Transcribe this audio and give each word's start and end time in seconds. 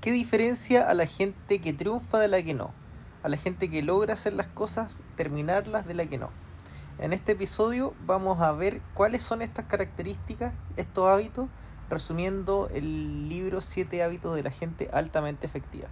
¿Qué 0.00 0.12
diferencia 0.12 0.88
a 0.88 0.94
la 0.94 1.04
gente 1.04 1.60
que 1.60 1.74
triunfa 1.74 2.18
de 2.18 2.28
la 2.28 2.42
que 2.42 2.54
no? 2.54 2.72
A 3.22 3.28
la 3.28 3.36
gente 3.36 3.68
que 3.68 3.82
logra 3.82 4.14
hacer 4.14 4.32
las 4.32 4.48
cosas, 4.48 4.96
terminarlas 5.14 5.86
de 5.86 5.92
la 5.92 6.06
que 6.06 6.16
no. 6.16 6.30
En 6.98 7.12
este 7.12 7.32
episodio 7.32 7.92
vamos 8.06 8.40
a 8.40 8.50
ver 8.52 8.80
cuáles 8.94 9.20
son 9.20 9.42
estas 9.42 9.66
características, 9.66 10.54
estos 10.78 11.06
hábitos, 11.06 11.50
resumiendo 11.90 12.70
el 12.72 13.28
libro 13.28 13.60
7 13.60 14.02
hábitos 14.02 14.34
de 14.34 14.42
la 14.42 14.50
gente 14.50 14.88
altamente 14.90 15.46
efectiva. 15.46 15.88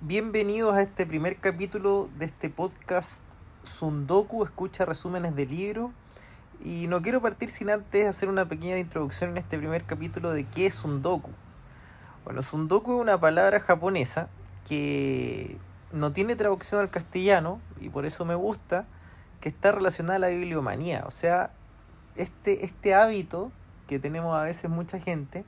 Bienvenidos 0.00 0.74
a 0.74 0.80
este 0.80 1.04
primer 1.04 1.40
capítulo 1.40 2.08
de 2.18 2.24
este 2.24 2.48
podcast 2.48 3.22
Sundoku, 3.64 4.44
escucha 4.44 4.86
resúmenes 4.86 5.36
de 5.36 5.44
libros. 5.44 5.90
Y 6.64 6.86
no 6.86 7.02
quiero 7.02 7.20
partir 7.20 7.50
sin 7.50 7.70
antes 7.70 8.06
hacer 8.06 8.28
una 8.28 8.46
pequeña 8.46 8.78
introducción 8.78 9.30
en 9.30 9.38
este 9.38 9.58
primer 9.58 9.84
capítulo 9.84 10.32
de 10.32 10.44
qué 10.44 10.66
es 10.66 10.74
Sundoku. 10.74 11.30
Bueno, 12.24 12.42
Sundoku 12.42 12.94
es 12.94 13.00
una 13.00 13.18
palabra 13.18 13.60
japonesa 13.60 14.28
que 14.68 15.58
no 15.92 16.12
tiene 16.12 16.36
traducción 16.36 16.80
al 16.80 16.90
castellano 16.90 17.60
y 17.80 17.88
por 17.88 18.06
eso 18.06 18.24
me 18.24 18.34
gusta 18.34 18.86
que 19.40 19.48
está 19.48 19.72
relacionada 19.72 20.16
a 20.16 20.20
la 20.20 20.28
bibliomanía. 20.28 21.04
O 21.06 21.10
sea, 21.10 21.50
este, 22.14 22.64
este 22.64 22.94
hábito 22.94 23.50
que 23.88 23.98
tenemos 23.98 24.34
a 24.36 24.42
veces 24.42 24.70
mucha 24.70 25.00
gente 25.00 25.44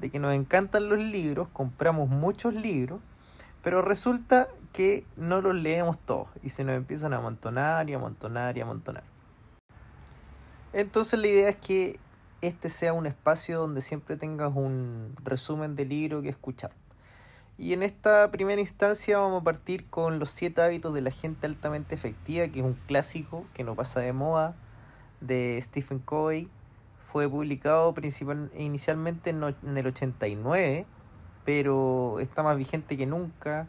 de 0.00 0.10
que 0.10 0.18
nos 0.18 0.34
encantan 0.34 0.88
los 0.88 0.98
libros, 0.98 1.48
compramos 1.52 2.08
muchos 2.08 2.54
libros 2.54 3.00
pero 3.66 3.82
resulta 3.82 4.46
que 4.72 5.04
no 5.16 5.40
los 5.40 5.52
leemos 5.56 5.98
todos 5.98 6.28
y 6.40 6.50
se 6.50 6.62
nos 6.62 6.76
empiezan 6.76 7.12
a 7.12 7.16
amontonar 7.16 7.90
y 7.90 7.94
amontonar 7.94 8.56
y 8.56 8.60
amontonar. 8.60 9.02
Entonces 10.76 11.18
la 11.18 11.26
idea 11.26 11.48
es 11.48 11.56
que 11.56 11.98
este 12.42 12.68
sea 12.68 12.92
un 12.92 13.06
espacio 13.06 13.58
donde 13.58 13.80
siempre 13.80 14.18
tengas 14.18 14.54
un 14.54 15.14
resumen 15.24 15.74
del 15.74 15.88
libro 15.88 16.20
que 16.20 16.28
escuchar. 16.28 16.70
Y 17.56 17.72
en 17.72 17.82
esta 17.82 18.30
primera 18.30 18.60
instancia 18.60 19.16
vamos 19.16 19.40
a 19.40 19.44
partir 19.44 19.86
con 19.88 20.18
los 20.18 20.28
siete 20.28 20.60
hábitos 20.60 20.92
de 20.92 21.00
la 21.00 21.10
gente 21.10 21.46
altamente 21.46 21.94
efectiva, 21.94 22.46
que 22.48 22.58
es 22.58 22.64
un 22.66 22.74
clásico 22.74 23.46
que 23.54 23.64
no 23.64 23.74
pasa 23.74 24.00
de 24.00 24.12
moda, 24.12 24.54
de 25.22 25.58
Stephen 25.62 25.98
Covey. 25.98 26.50
Fue 27.02 27.26
publicado 27.26 27.94
principal, 27.94 28.50
inicialmente 28.54 29.30
en 29.30 29.42
el 29.78 29.86
89 29.86 30.84
pero 31.46 32.20
está 32.20 32.42
más 32.42 32.58
vigente 32.58 32.98
que 32.98 33.06
nunca. 33.06 33.66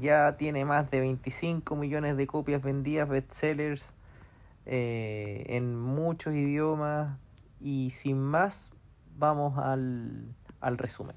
Ya 0.00 0.36
tiene 0.36 0.64
más 0.64 0.90
de 0.90 0.98
25 0.98 1.76
millones 1.76 2.16
de 2.16 2.26
copias 2.26 2.60
vendidas, 2.60 3.08
bestsellers 3.08 3.94
eh, 4.66 5.44
en 5.48 5.78
muchos 5.78 6.34
idiomas. 6.34 7.18
Y 7.60 7.90
sin 7.90 8.20
más, 8.20 8.72
vamos 9.16 9.58
al, 9.58 10.34
al 10.60 10.78
resumen. 10.78 11.16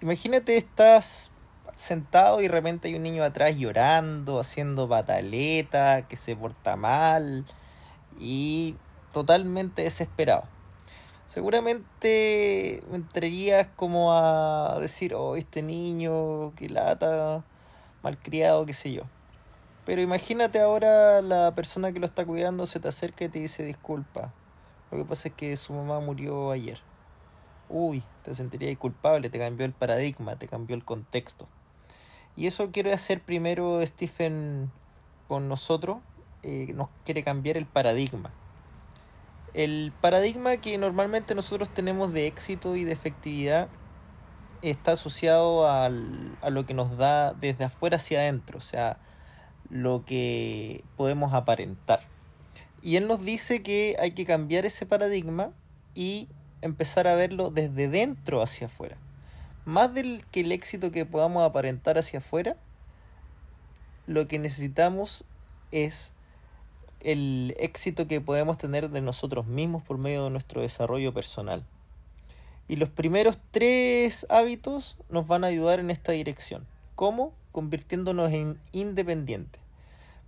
Imagínate, 0.00 0.56
estás 0.56 1.32
sentado 1.74 2.40
y 2.40 2.44
de 2.44 2.50
repente 2.50 2.88
hay 2.88 2.94
un 2.94 3.02
niño 3.02 3.24
atrás 3.24 3.56
llorando, 3.56 4.38
haciendo 4.38 4.88
pataleta, 4.88 6.06
que 6.06 6.16
se 6.16 6.36
porta 6.36 6.76
mal 6.76 7.44
y 8.18 8.76
totalmente 9.12 9.82
desesperado 9.82 10.44
seguramente 11.26 12.82
me 12.90 12.96
entrarías 12.96 13.66
como 13.74 14.12
a 14.16 14.78
decir, 14.80 15.14
oh, 15.14 15.34
este 15.34 15.62
niño, 15.62 16.54
qué 16.54 16.68
lata, 16.68 17.42
malcriado, 18.04 18.64
qué 18.66 18.72
sé 18.72 18.92
yo. 18.92 19.02
Pero 19.84 20.00
imagínate 20.00 20.60
ahora 20.60 21.20
la 21.20 21.54
persona 21.54 21.92
que 21.92 22.00
lo 22.00 22.06
está 22.06 22.24
cuidando 22.24 22.66
se 22.66 22.80
te 22.80 22.88
acerca 22.88 23.24
y 23.24 23.28
te 23.28 23.38
dice 23.38 23.64
disculpa. 23.64 24.32
Lo 24.90 24.98
que 24.98 25.04
pasa 25.04 25.28
es 25.28 25.34
que 25.34 25.56
su 25.56 25.72
mamá 25.72 26.00
murió 26.00 26.50
ayer. 26.50 26.80
Uy, 27.68 28.02
te 28.22 28.34
sentirías 28.34 28.76
culpable, 28.78 29.30
te 29.30 29.38
cambió 29.38 29.66
el 29.66 29.72
paradigma, 29.72 30.36
te 30.36 30.48
cambió 30.48 30.76
el 30.76 30.84
contexto. 30.84 31.48
Y 32.36 32.46
eso 32.46 32.70
quiere 32.70 32.92
hacer 32.92 33.20
primero 33.20 33.84
Stephen 33.84 34.70
con 35.28 35.48
nosotros, 35.48 35.98
eh, 36.42 36.72
nos 36.74 36.88
quiere 37.04 37.22
cambiar 37.22 37.56
el 37.56 37.66
paradigma 37.66 38.32
el 39.54 39.92
paradigma 40.00 40.56
que 40.56 40.76
normalmente 40.78 41.34
nosotros 41.34 41.68
tenemos 41.70 42.12
de 42.12 42.26
éxito 42.26 42.74
y 42.74 42.84
de 42.84 42.92
efectividad 42.92 43.68
está 44.62 44.92
asociado 44.92 45.68
al, 45.68 46.36
a 46.42 46.50
lo 46.50 46.66
que 46.66 46.74
nos 46.74 46.96
da 46.98 47.32
desde 47.34 47.64
afuera 47.64 47.96
hacia 47.96 48.20
adentro, 48.20 48.58
o 48.58 48.62
sea, 48.62 48.98
lo 49.70 50.04
que 50.04 50.84
podemos 50.96 51.34
aparentar. 51.34 52.00
Y 52.82 52.96
él 52.96 53.08
nos 53.08 53.24
dice 53.24 53.62
que 53.62 53.96
hay 53.98 54.12
que 54.12 54.24
cambiar 54.24 54.66
ese 54.66 54.86
paradigma 54.86 55.52
y 55.94 56.28
empezar 56.60 57.06
a 57.06 57.14
verlo 57.14 57.50
desde 57.50 57.88
dentro 57.88 58.42
hacia 58.42 58.66
afuera. 58.66 58.96
Más 59.64 59.94
del 59.94 60.24
que 60.30 60.40
el 60.40 60.52
éxito 60.52 60.90
que 60.90 61.06
podamos 61.06 61.42
aparentar 61.42 61.96
hacia 61.96 62.18
afuera, 62.18 62.56
lo 64.06 64.28
que 64.28 64.38
necesitamos 64.38 65.24
es 65.70 66.12
el 67.00 67.54
éxito 67.58 68.06
que 68.06 68.20
podemos 68.20 68.58
tener 68.58 68.90
de 68.90 69.00
nosotros 69.00 69.46
mismos 69.46 69.82
por 69.82 69.98
medio 69.98 70.24
de 70.24 70.30
nuestro 70.30 70.62
desarrollo 70.62 71.12
personal. 71.14 71.64
Y 72.66 72.76
los 72.76 72.88
primeros 72.88 73.38
tres 73.50 74.26
hábitos 74.30 74.98
nos 75.10 75.26
van 75.26 75.44
a 75.44 75.48
ayudar 75.48 75.80
en 75.80 75.90
esta 75.90 76.12
dirección. 76.12 76.66
¿Cómo? 76.94 77.32
Convirtiéndonos 77.54 78.32
en 78.32 78.58
independientes. 78.72 79.62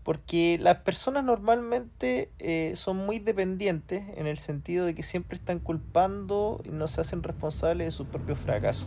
Porque 0.04 0.58
las 0.60 0.76
personas 0.82 1.24
normalmente 1.24 2.30
eh, 2.38 2.74
son 2.76 2.98
muy 2.98 3.18
dependientes 3.18 4.04
en 4.16 4.28
el 4.28 4.38
sentido 4.38 4.86
de 4.86 4.94
que 4.94 5.02
siempre 5.02 5.36
están 5.36 5.58
culpando 5.58 6.60
y 6.64 6.68
no 6.68 6.86
se 6.86 7.00
hacen 7.00 7.24
responsables 7.24 7.88
de 7.88 7.90
sus 7.90 8.06
propios 8.06 8.38
fracasos. 8.38 8.86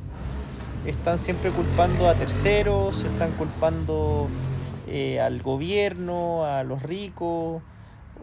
Están 0.85 1.17
siempre 1.19 1.51
culpando 1.51 2.07
a 2.07 2.15
terceros, 2.15 3.03
están 3.03 3.33
culpando 3.33 4.29
eh, 4.87 5.19
al 5.19 5.41
gobierno, 5.41 6.45
a 6.45 6.63
los 6.63 6.81
ricos, 6.81 7.61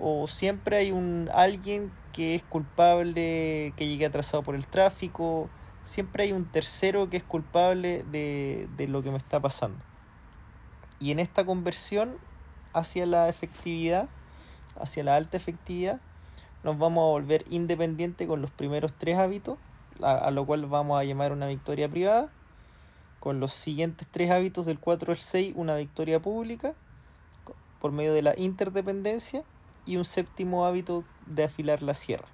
o 0.01 0.27
siempre 0.27 0.79
hay 0.79 0.93
un 0.93 1.29
alguien 1.35 1.93
que 2.15 2.35
es 2.35 2.43
culpable 2.43 3.75
que 3.77 3.87
llegue 3.87 4.07
atrasado 4.07 4.43
por 4.43 4.55
el 4.55 4.67
tráfico, 4.67 5.51
siempre 5.83 6.23
hay 6.23 6.33
un 6.33 6.47
tercero 6.47 7.11
que 7.11 7.19
es 7.19 7.25
culpable 7.25 8.05
de 8.11 8.87
lo 8.89 9.03
que 9.03 9.11
me 9.11 9.19
está 9.19 9.39
pasando. 9.39 9.85
Y 10.99 11.11
en 11.11 11.19
esta 11.19 11.45
conversión 11.45 12.17
hacia 12.73 13.07
la 13.07 13.29
efectividad, 13.29 14.09
hacia 14.79 15.05
la 15.05 15.17
alta 15.17 15.37
efectividad, 15.37 16.01
nos 16.63 16.79
vamos 16.79 17.03
a 17.03 17.11
volver 17.11 17.45
independientes 17.51 18.27
con 18.27 18.43
los 18.43 18.51
primeros 18.51 18.93
tres 18.93 19.19
hábitos, 19.19 19.59
a, 20.03 20.13
a, 20.13 20.31
lo 20.31 20.45
cual 20.47 20.67
vamos 20.67 20.99
a 21.01 21.05
llamar 21.05 21.33
una 21.33 21.47
victoria 21.47 21.89
privada, 21.89 22.31
con 23.21 23.41
los 23.41 23.53
siguientes 23.53 24.09
tres 24.11 24.31
hábitos 24.31 24.67
del 24.67 24.79
4 24.79 25.13
al 25.13 25.19
6, 25.19 25.55
una 25.57 25.77
victoria 25.77 26.21
pública, 26.21 26.75
por 27.81 27.93
medio 27.93 28.13
de 28.13 28.23
la 28.23 28.39
interdependencia, 28.39 29.43
y 29.87 29.97
un 29.97 30.05
séptimo 30.05 30.67
hábito 30.67 31.05
de 31.27 31.45
afilar 31.45 31.83
la 31.83 31.95
sierra. 31.95 32.27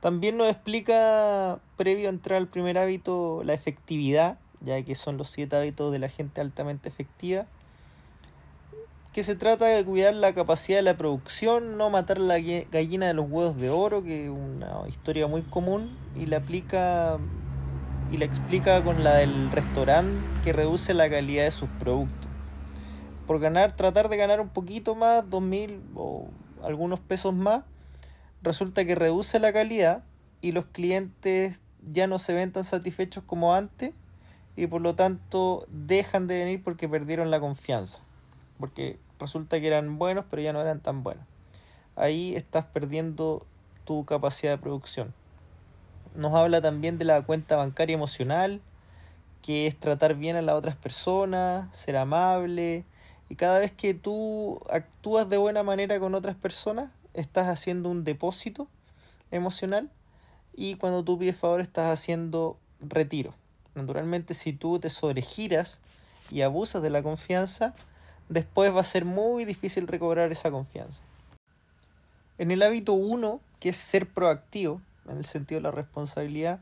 También 0.00 0.36
nos 0.36 0.48
explica, 0.48 1.60
previo 1.76 2.08
a 2.08 2.10
entrar 2.10 2.38
al 2.38 2.48
primer 2.48 2.76
hábito, 2.76 3.42
la 3.44 3.54
efectividad, 3.54 4.38
ya 4.64 4.82
que 4.82 4.94
son 4.94 5.16
los 5.16 5.28
siete 5.28 5.56
hábitos 5.56 5.92
de 5.92 5.98
la 5.98 6.08
gente 6.08 6.40
altamente 6.40 6.88
efectiva, 6.88 7.46
que 9.12 9.22
se 9.22 9.36
trata 9.36 9.66
de 9.66 9.84
cuidar 9.84 10.14
la 10.14 10.32
capacidad 10.32 10.78
de 10.78 10.82
la 10.82 10.96
producción, 10.96 11.76
no 11.76 11.90
matar 11.90 12.18
la 12.18 12.38
gallina 12.38 13.06
de 13.06 13.14
los 13.14 13.30
huevos 13.30 13.56
de 13.58 13.68
oro, 13.68 14.02
que 14.02 14.24
es 14.24 14.30
una 14.30 14.88
historia 14.88 15.26
muy 15.26 15.42
común, 15.42 15.96
y 16.16 16.26
la 16.26 16.38
aplica 16.38 17.18
y 18.10 18.18
la 18.18 18.26
explica 18.26 18.82
con 18.84 19.04
la 19.04 19.16
del 19.16 19.50
restaurante 19.50 20.22
que 20.44 20.52
reduce 20.52 20.92
la 20.92 21.08
calidad 21.08 21.44
de 21.44 21.50
sus 21.50 21.68
productos. 21.80 22.30
Por 23.26 23.40
ganar, 23.40 23.74
tratar 23.74 24.10
de 24.10 24.18
ganar 24.18 24.40
un 24.40 24.50
poquito 24.50 24.94
más, 24.94 25.28
dos 25.28 25.42
mil 25.42 25.80
o 25.94 26.28
algunos 26.62 27.00
pesos 27.00 27.34
más, 27.34 27.64
resulta 28.42 28.84
que 28.84 28.94
reduce 28.94 29.38
la 29.38 29.52
calidad 29.52 30.04
y 30.42 30.52
los 30.52 30.66
clientes 30.66 31.60
ya 31.90 32.06
no 32.06 32.18
se 32.18 32.34
ven 32.34 32.52
tan 32.52 32.64
satisfechos 32.64 33.24
como 33.24 33.54
antes 33.54 33.94
y 34.56 34.66
por 34.66 34.80
lo 34.80 34.94
tanto 34.94 35.66
dejan 35.68 36.26
de 36.26 36.38
venir 36.38 36.62
porque 36.62 36.88
perdieron 36.88 37.30
la 37.30 37.40
confianza. 37.40 38.02
Porque 38.58 38.98
resulta 39.18 39.60
que 39.60 39.66
eran 39.66 39.98
buenos 39.98 40.24
pero 40.30 40.42
ya 40.42 40.52
no 40.52 40.60
eran 40.60 40.80
tan 40.80 41.02
buenos. 41.02 41.24
Ahí 41.96 42.34
estás 42.34 42.64
perdiendo 42.66 43.46
tu 43.84 44.04
capacidad 44.04 44.52
de 44.52 44.58
producción. 44.58 45.14
Nos 46.14 46.34
habla 46.34 46.60
también 46.60 46.98
de 46.98 47.04
la 47.04 47.22
cuenta 47.22 47.56
bancaria 47.56 47.94
emocional, 47.94 48.60
que 49.40 49.66
es 49.66 49.78
tratar 49.78 50.14
bien 50.14 50.36
a 50.36 50.42
las 50.42 50.54
otras 50.54 50.76
personas, 50.76 51.74
ser 51.76 51.96
amable, 51.96 52.84
y 53.28 53.36
cada 53.36 53.58
vez 53.58 53.72
que 53.72 53.94
tú 53.94 54.60
actúas 54.70 55.28
de 55.28 55.38
buena 55.38 55.62
manera 55.62 55.98
con 55.98 56.14
otras 56.14 56.36
personas, 56.36 56.90
estás 57.14 57.48
haciendo 57.48 57.88
un 57.88 58.04
depósito 58.04 58.68
emocional 59.30 59.90
y 60.54 60.76
cuando 60.76 61.02
tú 61.02 61.18
pides 61.18 61.36
favor 61.36 61.60
estás 61.60 61.90
haciendo 61.90 62.58
retiro. 62.80 63.34
Naturalmente, 63.74 64.34
si 64.34 64.52
tú 64.52 64.78
te 64.78 64.90
sobregiras 64.90 65.80
y 66.30 66.42
abusas 66.42 66.82
de 66.82 66.90
la 66.90 67.02
confianza, 67.02 67.74
después 68.28 68.74
va 68.74 68.80
a 68.80 68.84
ser 68.84 69.04
muy 69.04 69.44
difícil 69.44 69.86
recobrar 69.86 70.30
esa 70.30 70.50
confianza. 70.50 71.02
En 72.38 72.50
el 72.50 72.62
hábito 72.62 72.92
1, 72.92 73.40
que 73.60 73.70
es 73.70 73.76
ser 73.76 74.08
proactivo, 74.08 74.80
en 75.08 75.18
el 75.18 75.24
sentido 75.24 75.60
de 75.60 75.64
la 75.64 75.70
responsabilidad, 75.70 76.60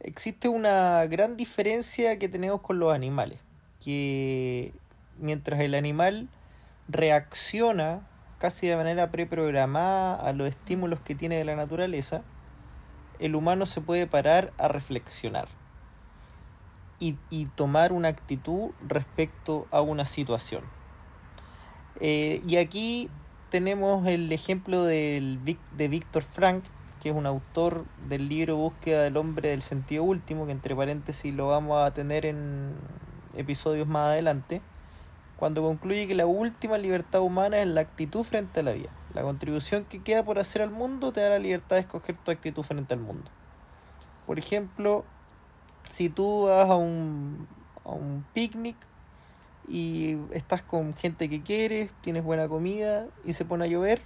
existe 0.00 0.48
una 0.48 1.04
gran 1.06 1.36
diferencia 1.36 2.18
que 2.18 2.28
tenemos 2.28 2.60
con 2.60 2.78
los 2.78 2.94
animales, 2.94 3.40
que 3.82 4.72
mientras 5.18 5.60
el 5.60 5.74
animal 5.74 6.28
reacciona 6.88 8.06
casi 8.38 8.66
de 8.66 8.76
manera 8.76 9.10
preprogramada 9.10 10.14
a 10.14 10.32
los 10.32 10.48
estímulos 10.48 11.00
que 11.00 11.14
tiene 11.14 11.36
de 11.36 11.44
la 11.44 11.56
naturaleza, 11.56 12.22
el 13.18 13.34
humano 13.34 13.66
se 13.66 13.80
puede 13.80 14.06
parar 14.06 14.52
a 14.58 14.68
reflexionar 14.68 15.59
y, 17.00 17.16
y 17.30 17.46
tomar 17.46 17.92
una 17.92 18.08
actitud 18.08 18.70
respecto 18.86 19.66
a 19.72 19.80
una 19.80 20.04
situación. 20.04 20.62
Eh, 21.98 22.42
y 22.46 22.56
aquí 22.56 23.10
tenemos 23.50 24.06
el 24.06 24.30
ejemplo 24.32 24.84
del, 24.84 25.40
de 25.76 25.88
Víctor 25.88 26.22
Frank, 26.22 26.62
que 27.02 27.08
es 27.08 27.14
un 27.14 27.26
autor 27.26 27.84
del 28.08 28.28
libro 28.28 28.56
Búsqueda 28.56 29.02
del 29.02 29.16
hombre 29.16 29.48
del 29.48 29.62
sentido 29.62 30.04
último, 30.04 30.46
que 30.46 30.52
entre 30.52 30.76
paréntesis 30.76 31.34
lo 31.34 31.48
vamos 31.48 31.82
a 31.82 31.92
tener 31.92 32.26
en 32.26 32.74
episodios 33.36 33.88
más 33.88 34.08
adelante 34.08 34.60
cuando 35.40 35.62
concluye 35.62 36.06
que 36.06 36.14
la 36.14 36.26
última 36.26 36.76
libertad 36.76 37.22
humana 37.22 37.58
es 37.60 37.66
la 37.66 37.80
actitud 37.80 38.22
frente 38.22 38.60
a 38.60 38.62
la 38.62 38.72
vida. 38.72 38.90
La 39.14 39.22
contribución 39.22 39.86
que 39.86 40.02
queda 40.02 40.22
por 40.22 40.38
hacer 40.38 40.60
al 40.60 40.70
mundo 40.70 41.12
te 41.12 41.22
da 41.22 41.30
la 41.30 41.38
libertad 41.38 41.76
de 41.76 41.80
escoger 41.80 42.16
tu 42.18 42.30
actitud 42.30 42.62
frente 42.62 42.92
al 42.92 43.00
mundo. 43.00 43.30
Por 44.26 44.38
ejemplo, 44.38 45.06
si 45.88 46.08
tú 46.08 46.44
vas 46.44 46.68
a 46.68 46.76
un, 46.76 47.46
a 47.84 47.90
un 47.90 48.24
picnic 48.32 48.76
y 49.68 50.16
estás 50.32 50.62
con 50.62 50.94
gente 50.94 51.28
que 51.28 51.42
quieres, 51.42 51.92
tienes 52.00 52.24
buena 52.24 52.48
comida 52.48 53.06
y 53.24 53.32
se 53.32 53.44
pone 53.44 53.64
a 53.64 53.68
llover, 53.68 54.02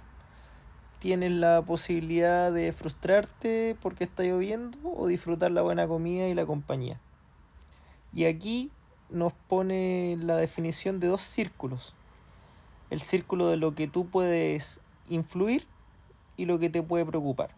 tienes 0.99 1.31
la 1.31 1.61
posibilidad 1.61 2.51
de 2.51 2.71
frustrarte 2.71 3.75
porque 3.81 4.03
está 4.03 4.23
lloviendo 4.23 4.77
o 4.83 5.07
disfrutar 5.07 5.51
la 5.51 5.61
buena 5.61 5.87
comida 5.87 6.27
y 6.27 6.33
la 6.33 6.45
compañía. 6.45 6.99
Y 8.13 8.25
aquí 8.25 8.71
nos 9.09 9.33
pone 9.33 10.17
la 10.19 10.37
definición 10.37 10.99
de 10.99 11.07
dos 11.07 11.21
círculos. 11.21 11.93
El 12.89 13.01
círculo 13.01 13.47
de 13.47 13.57
lo 13.57 13.75
que 13.75 13.87
tú 13.87 14.07
puedes 14.07 14.79
influir 15.09 15.67
y 16.37 16.45
lo 16.45 16.59
que 16.59 16.69
te 16.69 16.81
puede 16.81 17.05
preocupar. 17.05 17.51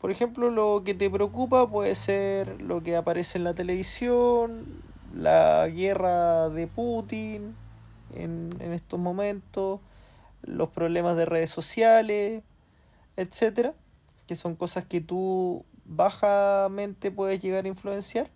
Por 0.00 0.10
ejemplo, 0.10 0.50
lo 0.50 0.82
que 0.84 0.94
te 0.94 1.10
preocupa 1.10 1.68
puede 1.68 1.94
ser 1.94 2.60
lo 2.60 2.82
que 2.82 2.96
aparece 2.96 3.38
en 3.38 3.44
la 3.44 3.54
televisión, 3.54 4.82
la 5.14 5.68
guerra 5.68 6.48
de 6.50 6.66
Putin 6.66 7.56
en, 8.14 8.54
en 8.60 8.72
estos 8.72 9.00
momentos, 9.00 9.80
los 10.42 10.68
problemas 10.68 11.16
de 11.16 11.26
redes 11.26 11.50
sociales, 11.50 12.42
etcétera, 13.16 13.74
que 14.26 14.36
son 14.36 14.54
cosas 14.54 14.84
que 14.84 15.00
tú 15.00 15.64
bajamente 15.84 17.10
puedes 17.10 17.40
llegar 17.40 17.64
a 17.64 17.68
influenciar 17.68 18.30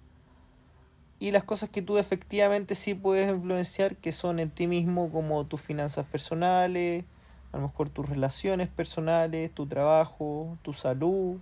y 1.23 1.31
las 1.31 1.45
cosas 1.45 1.69
que 1.69 1.83
tú 1.83 1.99
efectivamente 1.99 2.75
sí 2.75 2.95
puedes 2.95 3.31
influenciar, 3.31 3.95
que 3.95 4.11
son 4.11 4.41
en 4.41 4.51
ti 4.51 4.67
mismo 4.67 5.09
como 5.13 5.47
tus 5.47 5.61
finanzas 5.61 6.05
personales, 6.07 7.05
a 7.53 7.59
lo 7.59 7.63
mejor 7.69 7.91
tus 7.91 8.09
relaciones 8.09 8.69
personales, 8.69 9.53
tu 9.55 9.67
trabajo, 9.67 10.59
tu 10.63 10.73
salud, 10.73 11.37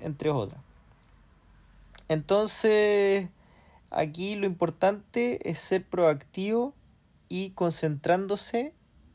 entre 0.00 0.30
otras. 0.30 0.60
Entonces, 2.08 3.28
aquí 3.90 4.36
lo 4.36 4.46
importante 4.46 5.48
es 5.48 5.58
ser 5.58 5.84
proactivo 5.84 6.74
y 7.28 7.50
concentrándose 7.50 8.72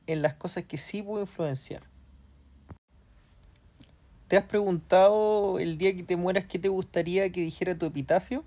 en 0.08 0.22
las 0.22 0.34
cosas 0.34 0.66
que 0.66 0.78
sí 0.78 1.02
puedo 1.02 1.22
influenciar. 1.22 1.84
¿Te 4.28 4.38
has 4.38 4.44
preguntado 4.44 5.60
el 5.60 5.78
día 5.78 5.96
que 5.96 6.04
te 6.04 6.16
mueras 6.16 6.46
qué 6.46 6.58
te 6.58 6.70
gustaría 6.70 7.32
que 7.32 7.42
dijera 7.42 7.78
tu 7.78 7.86
epitafio? 7.86 8.46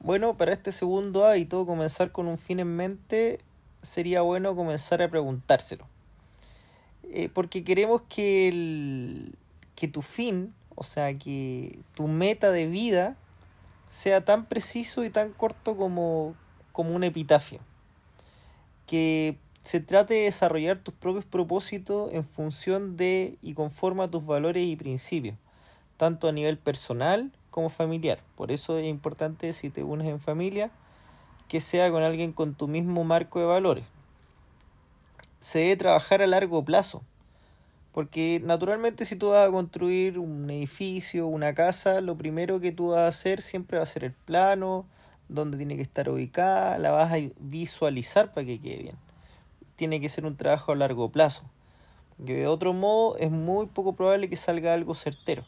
Bueno, 0.00 0.36
para 0.36 0.52
este 0.52 0.70
segundo 0.70 1.26
hábito, 1.26 1.66
comenzar 1.66 2.12
con 2.12 2.28
un 2.28 2.38
fin 2.38 2.60
en 2.60 2.76
mente, 2.76 3.40
sería 3.82 4.22
bueno 4.22 4.54
comenzar 4.54 5.02
a 5.02 5.08
preguntárselo. 5.08 5.86
Eh, 7.10 7.28
porque 7.28 7.64
queremos 7.64 8.02
que, 8.02 8.48
el, 8.48 9.34
que 9.74 9.88
tu 9.88 10.02
fin, 10.02 10.54
o 10.78 10.84
sea, 10.84 11.12
que 11.18 11.80
tu 11.94 12.06
meta 12.06 12.52
de 12.52 12.66
vida, 12.66 13.16
sea 13.88 14.24
tan 14.24 14.46
preciso 14.46 15.04
y 15.04 15.10
tan 15.10 15.32
corto 15.32 15.76
como, 15.76 16.36
como 16.70 16.94
un 16.94 17.02
epitafio. 17.02 17.58
Que 18.86 19.36
se 19.64 19.80
trate 19.80 20.14
de 20.14 20.20
desarrollar 20.22 20.78
tus 20.78 20.94
propios 20.94 21.24
propósitos 21.24 22.12
en 22.12 22.24
función 22.24 22.96
de 22.96 23.36
y 23.42 23.54
conforme 23.54 24.04
a 24.04 24.08
tus 24.08 24.24
valores 24.24 24.64
y 24.64 24.76
principios, 24.76 25.36
tanto 25.96 26.28
a 26.28 26.32
nivel 26.32 26.58
personal 26.58 27.32
como 27.50 27.70
familiar. 27.70 28.20
Por 28.36 28.52
eso 28.52 28.78
es 28.78 28.86
importante 28.86 29.52
si 29.52 29.70
te 29.70 29.82
unes 29.82 30.06
en 30.06 30.20
familia 30.20 30.70
que 31.48 31.60
sea 31.60 31.90
con 31.90 32.04
alguien 32.04 32.32
con 32.32 32.54
tu 32.54 32.68
mismo 32.68 33.02
marco 33.02 33.40
de 33.40 33.46
valores. 33.46 33.84
Se 35.40 35.58
debe 35.58 35.76
trabajar 35.76 36.22
a 36.22 36.28
largo 36.28 36.64
plazo. 36.64 37.02
Porque 37.98 38.40
naturalmente 38.44 39.04
si 39.04 39.16
tú 39.16 39.30
vas 39.30 39.48
a 39.48 39.50
construir 39.50 40.20
un 40.20 40.48
edificio, 40.50 41.26
una 41.26 41.52
casa, 41.52 42.00
lo 42.00 42.16
primero 42.16 42.60
que 42.60 42.70
tú 42.70 42.90
vas 42.90 42.98
a 42.98 43.06
hacer 43.08 43.42
siempre 43.42 43.78
va 43.78 43.82
a 43.82 43.86
ser 43.86 44.04
el 44.04 44.12
plano, 44.12 44.86
donde 45.28 45.56
tiene 45.56 45.74
que 45.74 45.82
estar 45.82 46.08
ubicada, 46.08 46.78
la 46.78 46.92
vas 46.92 47.12
a 47.12 47.16
visualizar 47.40 48.32
para 48.32 48.46
que 48.46 48.60
quede 48.60 48.82
bien. 48.84 48.96
Tiene 49.74 50.00
que 50.00 50.08
ser 50.08 50.26
un 50.26 50.36
trabajo 50.36 50.70
a 50.70 50.76
largo 50.76 51.10
plazo. 51.10 51.42
Porque 52.16 52.34
de 52.34 52.46
otro 52.46 52.72
modo 52.72 53.16
es 53.16 53.32
muy 53.32 53.66
poco 53.66 53.96
probable 53.96 54.30
que 54.30 54.36
salga 54.36 54.74
algo 54.74 54.94
certero. 54.94 55.44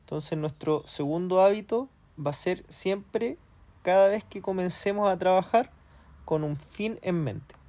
Entonces 0.00 0.38
nuestro 0.38 0.82
segundo 0.86 1.42
hábito 1.42 1.90
va 2.18 2.30
a 2.30 2.32
ser 2.32 2.64
siempre 2.70 3.36
cada 3.82 4.08
vez 4.08 4.24
que 4.24 4.40
comencemos 4.40 5.10
a 5.10 5.18
trabajar 5.18 5.70
con 6.24 6.42
un 6.42 6.56
fin 6.56 6.98
en 7.02 7.22
mente. 7.22 7.59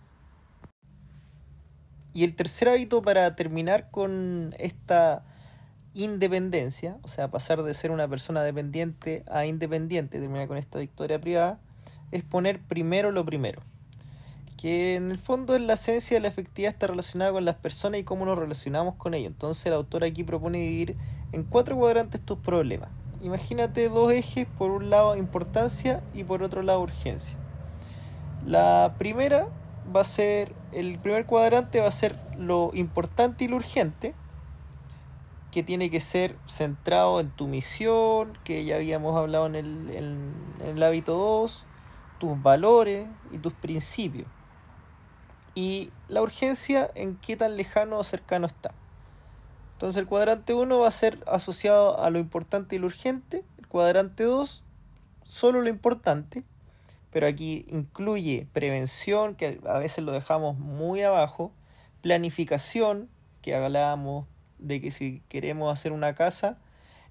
Y 2.13 2.23
el 2.23 2.35
tercer 2.35 2.69
hábito 2.69 3.01
para 3.01 3.35
terminar 3.35 3.89
con 3.89 4.53
esta 4.59 5.23
independencia, 5.93 6.97
o 7.03 7.07
sea, 7.07 7.29
pasar 7.29 7.63
de 7.63 7.73
ser 7.73 7.91
una 7.91 8.07
persona 8.07 8.43
dependiente 8.43 9.23
a 9.29 9.45
independiente, 9.45 10.19
terminar 10.19 10.47
con 10.47 10.57
esta 10.57 10.79
victoria 10.79 11.19
privada, 11.19 11.59
es 12.11 12.23
poner 12.23 12.59
primero 12.59 13.11
lo 13.11 13.25
primero. 13.25 13.61
Que 14.57 14.95
en 14.95 15.09
el 15.11 15.17
fondo 15.17 15.55
en 15.55 15.67
la 15.67 15.73
esencia 15.73 16.17
de 16.17 16.21
la 16.21 16.27
efectividad 16.27 16.73
está 16.73 16.87
relacionada 16.87 17.31
con 17.31 17.45
las 17.45 17.55
personas 17.55 17.99
y 17.99 18.03
cómo 18.03 18.25
nos 18.25 18.37
relacionamos 18.37 18.95
con 18.95 19.13
ellas. 19.13 19.31
Entonces 19.31 19.65
el 19.65 19.73
autor 19.73 20.03
aquí 20.03 20.23
propone 20.23 20.59
dividir 20.59 20.97
en 21.31 21.43
cuatro 21.43 21.75
cuadrantes 21.77 22.21
tus 22.21 22.37
problemas. 22.37 22.89
Imagínate 23.21 23.87
dos 23.89 24.11
ejes, 24.11 24.47
por 24.57 24.71
un 24.71 24.89
lado 24.89 25.15
importancia 25.15 26.03
y 26.13 26.23
por 26.23 26.43
otro 26.43 26.61
lado 26.61 26.81
urgencia. 26.81 27.37
La 28.45 28.95
primera 28.97 29.47
va 29.95 30.01
a 30.01 30.05
ser, 30.05 30.53
el 30.71 30.99
primer 30.99 31.25
cuadrante 31.25 31.79
va 31.79 31.87
a 31.87 31.91
ser 31.91 32.17
lo 32.37 32.71
importante 32.73 33.45
y 33.45 33.47
lo 33.47 33.57
urgente, 33.57 34.15
que 35.51 35.63
tiene 35.63 35.89
que 35.89 35.99
ser 35.99 36.37
centrado 36.47 37.19
en 37.19 37.29
tu 37.29 37.47
misión, 37.47 38.37
que 38.43 38.63
ya 38.63 38.77
habíamos 38.77 39.17
hablado 39.17 39.47
en 39.47 39.55
el, 39.55 39.89
en 39.91 40.33
el 40.61 40.81
hábito 40.81 41.17
2, 41.17 41.67
tus 42.19 42.41
valores 42.41 43.09
y 43.31 43.37
tus 43.37 43.53
principios. 43.53 44.27
Y 45.53 45.91
la 46.07 46.21
urgencia 46.21 46.89
en 46.95 47.17
qué 47.17 47.35
tan 47.35 47.57
lejano 47.57 47.97
o 47.97 48.03
cercano 48.03 48.47
está. 48.47 48.73
Entonces 49.81 49.99
el 49.99 50.07
cuadrante 50.07 50.53
1 50.53 50.79
va 50.79 50.87
a 50.87 50.91
ser 50.91 51.17
asociado 51.25 51.99
a 51.99 52.11
lo 52.11 52.19
importante 52.19 52.75
y 52.75 52.79
lo 52.79 52.85
urgente. 52.85 53.43
El 53.57 53.67
cuadrante 53.67 54.23
2, 54.23 54.63
solo 55.23 55.61
lo 55.61 55.69
importante. 55.69 56.43
Pero 57.11 57.27
aquí 57.27 57.65
incluye 57.69 58.47
prevención, 58.53 59.35
que 59.35 59.59
a 59.67 59.77
veces 59.77 60.03
lo 60.03 60.11
dejamos 60.11 60.57
muy 60.57 61.01
abajo. 61.01 61.51
Planificación, 62.01 63.09
que 63.41 63.53
hablábamos 63.53 64.27
de 64.57 64.81
que 64.81 64.91
si 64.91 65.21
queremos 65.27 65.71
hacer 65.71 65.91
una 65.91 66.15
casa, 66.15 66.57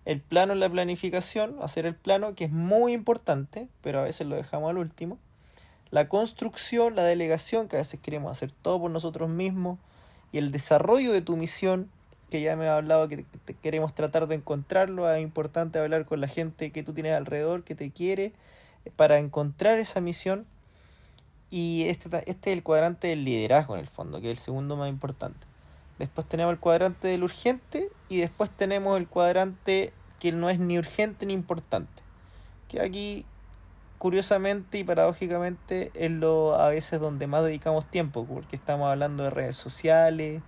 el 0.07 0.21
plano 0.21 0.55
es 0.55 0.59
la 0.59 0.71
planificación, 0.71 1.57
hacer 1.61 1.85
el 1.85 1.95
plano, 1.95 2.35
que 2.35 2.45
es 2.45 2.51
muy 2.51 2.93
importante, 2.93 3.69
pero 3.83 4.01
a 4.01 4.05
veces 4.05 4.27
lo 4.27 4.37
dejamos 4.37 4.71
al 4.71 4.79
último. 4.79 5.19
La 5.91 6.09
construcción, 6.09 6.97
la 6.97 7.05
delegación, 7.05 7.69
que 7.69 7.77
a 7.77 7.81
veces 7.81 8.01
queremos 8.01 8.33
hacer 8.33 8.51
todo 8.53 8.81
por 8.81 8.91
nosotros 8.91 9.29
mismos. 9.29 9.79
Y 10.33 10.39
el 10.39 10.53
desarrollo 10.53 11.13
de 11.13 11.21
tu 11.21 11.37
misión, 11.37 11.91
que 12.31 12.41
ya 12.41 12.57
me 12.57 12.69
ha 12.69 12.77
hablado 12.77 13.09
que 13.09 13.25
queremos 13.61 13.95
tratar 13.95 14.29
de 14.29 14.37
encontrarlo, 14.37 15.13
es 15.13 15.21
importante 15.21 15.79
hablar 15.79 16.07
con 16.07 16.21
la 16.21 16.29
gente 16.29 16.71
que 16.71 16.83
tú 16.83 16.95
tienes 16.95 17.13
alrededor, 17.13 17.65
que 17.65 17.75
te 17.75 17.91
quiere, 17.91 18.33
para 18.97 19.19
encontrar 19.19 19.79
esa 19.79 20.01
misión. 20.01 20.47
Y 21.51 21.85
este, 21.89 22.09
este 22.31 22.51
es 22.51 22.57
el 22.57 22.63
cuadrante 22.63 23.09
del 23.09 23.25
liderazgo 23.25 23.75
en 23.75 23.81
el 23.81 23.89
fondo, 23.89 24.21
que 24.21 24.31
es 24.31 24.39
el 24.39 24.43
segundo 24.43 24.77
más 24.77 24.89
importante. 24.89 25.47
Después 25.99 26.27
tenemos 26.27 26.53
el 26.53 26.59
cuadrante 26.59 27.09
del 27.09 27.25
urgente 27.25 27.91
y 28.09 28.19
después 28.19 28.51
tenemos 28.51 28.97
el 28.97 29.07
cuadrante 29.07 29.93
que 30.19 30.33
no 30.33 30.49
es 30.49 30.59
ni 30.59 30.79
urgente 30.79 31.27
ni 31.27 31.35
importante. 31.35 32.03
Que 32.69 32.81
aquí 32.81 33.27
curiosamente 33.99 34.79
y 34.79 34.85
paradójicamente 34.85 35.91
es 35.93 36.11
lo 36.11 36.55
a 36.55 36.71
veces 36.71 37.01
donde 37.01 37.27
más 37.27 37.45
dedicamos 37.45 37.85
tiempo, 37.85 38.25
porque 38.25 38.57
estamos 38.57 38.89
hablando 38.89 39.25
de 39.25 39.31
redes 39.31 39.57
sociales, 39.57 40.41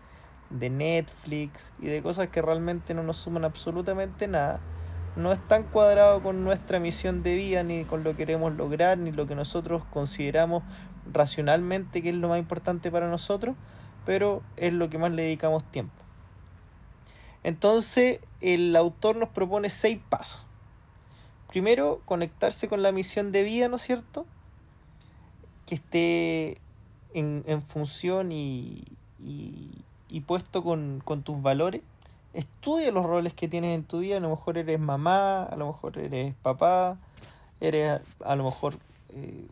de 0.48 0.70
Netflix 0.70 1.70
y 1.78 1.86
de 1.86 2.02
cosas 2.02 2.28
que 2.28 2.40
realmente 2.40 2.94
no 2.94 3.02
nos 3.02 3.18
suman 3.18 3.44
absolutamente 3.44 4.26
nada. 4.28 4.60
No 5.16 5.32
están 5.32 5.64
cuadrados 5.64 6.22
con 6.22 6.42
nuestra 6.44 6.80
misión 6.80 7.22
de 7.22 7.34
vida, 7.34 7.62
ni 7.62 7.84
con 7.84 8.02
lo 8.02 8.10
que 8.10 8.18
queremos 8.18 8.54
lograr, 8.54 8.98
ni 8.98 9.12
lo 9.12 9.26
que 9.26 9.34
nosotros 9.34 9.84
consideramos 9.90 10.62
racionalmente 11.12 12.02
que 12.02 12.10
es 12.10 12.14
lo 12.14 12.28
más 12.28 12.38
importante 12.38 12.90
para 12.90 13.08
nosotros, 13.08 13.56
pero 14.06 14.42
es 14.56 14.72
lo 14.72 14.88
que 14.88 14.98
más 14.98 15.12
le 15.12 15.22
dedicamos 15.22 15.64
tiempo. 15.64 16.02
Entonces, 17.44 18.20
el 18.40 18.74
autor 18.76 19.16
nos 19.16 19.28
propone 19.30 19.68
seis 19.68 19.98
pasos. 20.08 20.46
Primero, 21.48 22.00
conectarse 22.04 22.68
con 22.68 22.82
la 22.82 22.92
misión 22.92 23.32
de 23.32 23.42
vida, 23.42 23.68
¿no 23.68 23.76
es 23.76 23.82
cierto? 23.82 24.26
Que 25.66 25.74
esté 25.74 26.58
en, 27.14 27.44
en 27.46 27.62
función 27.62 28.32
y, 28.32 28.84
y, 29.20 29.84
y 30.08 30.20
puesto 30.20 30.62
con, 30.62 31.02
con, 31.04 31.22
tus 31.22 31.42
valores. 31.42 31.82
Estudia 32.34 32.90
los 32.92 33.04
roles 33.04 33.34
que 33.34 33.48
tienes 33.48 33.74
en 33.74 33.84
tu 33.84 34.00
vida. 34.00 34.16
A 34.16 34.20
lo 34.20 34.30
mejor 34.30 34.56
eres 34.58 34.80
mamá, 34.80 35.42
a 35.44 35.56
lo 35.56 35.66
mejor 35.66 35.98
eres 35.98 36.34
papá, 36.42 36.98
eres 37.60 38.00
a 38.24 38.36
lo 38.36 38.44
mejor 38.44 38.78
eh, 39.10 39.46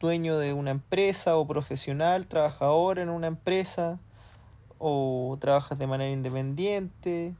dueño 0.00 0.36
de 0.38 0.52
una 0.52 0.72
empresa 0.72 1.36
o 1.36 1.46
profesional, 1.46 2.26
trabajador 2.26 2.98
en 2.98 3.08
una 3.08 3.28
empresa 3.28 3.98
o 4.78 5.36
trabajas 5.40 5.78
de 5.78 5.86
manera 5.86 6.10
independiente, 6.10 7.34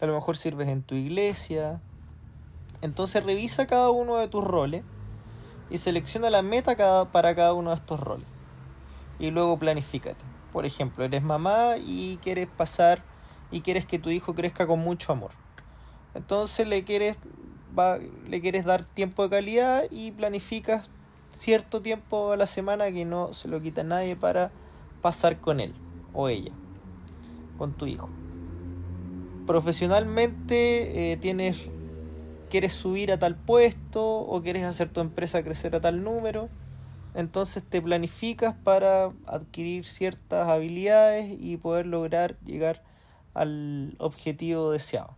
a 0.00 0.06
lo 0.06 0.14
mejor 0.14 0.36
sirves 0.36 0.68
en 0.68 0.82
tu 0.82 0.94
iglesia. 0.94 1.80
Entonces 2.82 3.24
revisa 3.24 3.66
cada 3.66 3.90
uno 3.90 4.16
de 4.16 4.28
tus 4.28 4.44
roles 4.44 4.82
y 5.70 5.78
selecciona 5.78 6.30
la 6.30 6.42
meta 6.42 7.06
para 7.10 7.34
cada 7.34 7.54
uno 7.54 7.70
de 7.70 7.76
estos 7.76 8.00
roles. 8.00 8.26
Y 9.18 9.30
luego 9.30 9.58
planifícate. 9.58 10.24
Por 10.52 10.66
ejemplo, 10.66 11.04
eres 11.04 11.22
mamá 11.22 11.76
y 11.78 12.18
quieres 12.18 12.48
pasar 12.48 13.02
y 13.50 13.60
quieres 13.60 13.86
que 13.86 13.98
tu 13.98 14.10
hijo 14.10 14.34
crezca 14.34 14.66
con 14.66 14.80
mucho 14.80 15.12
amor. 15.12 15.30
Entonces 16.14 16.66
le 16.66 16.84
quieres, 16.84 17.18
va, 17.78 17.98
le 17.98 18.40
quieres 18.40 18.64
dar 18.64 18.84
tiempo 18.84 19.22
de 19.24 19.30
calidad 19.30 19.84
y 19.90 20.10
planificas 20.12 20.90
cierto 21.30 21.82
tiempo 21.82 22.32
a 22.32 22.36
la 22.36 22.46
semana 22.46 22.90
que 22.90 23.04
no 23.04 23.32
se 23.32 23.48
lo 23.48 23.60
quita 23.60 23.84
nadie 23.84 24.16
para 24.16 24.50
pasar 25.02 25.40
con 25.40 25.60
él 25.60 25.74
o 26.14 26.28
ella 26.28 26.52
con 27.58 27.72
tu 27.74 27.86
hijo. 27.86 28.10
Profesionalmente 29.46 31.12
eh, 31.12 31.16
tienes, 31.16 31.68
quieres 32.50 32.72
subir 32.72 33.12
a 33.12 33.18
tal 33.18 33.36
puesto 33.36 34.04
o 34.04 34.42
quieres 34.42 34.64
hacer 34.64 34.88
tu 34.88 35.00
empresa 35.00 35.42
crecer 35.42 35.74
a 35.76 35.80
tal 35.80 36.02
número. 36.02 36.48
Entonces 37.14 37.62
te 37.62 37.80
planificas 37.80 38.54
para 38.54 39.12
adquirir 39.26 39.86
ciertas 39.86 40.48
habilidades 40.48 41.34
y 41.38 41.56
poder 41.56 41.86
lograr 41.86 42.36
llegar 42.44 42.82
al 43.36 43.94
objetivo 43.98 44.70
deseado. 44.70 45.14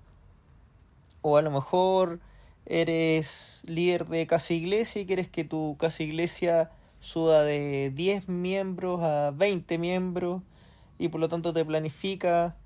O 1.22 1.36
a 1.36 1.42
lo 1.42 1.50
mejor 1.50 2.20
eres 2.66 3.64
líder 3.66 4.06
de 4.06 4.26
casa 4.26 4.52
iglesia 4.54 5.00
y 5.00 5.06
quieres 5.06 5.28
que 5.28 5.44
tu 5.44 5.76
casa 5.78 6.02
iglesia 6.02 6.70
suba 7.00 7.42
de 7.42 7.92
10 7.94 8.28
miembros 8.28 9.00
a 9.02 9.30
20 9.30 9.78
miembros 9.78 10.42
y 10.98 11.08
por 11.08 11.20
lo 11.20 11.28
tanto 11.28 11.52
te 11.52 11.64
planifica 11.64 12.56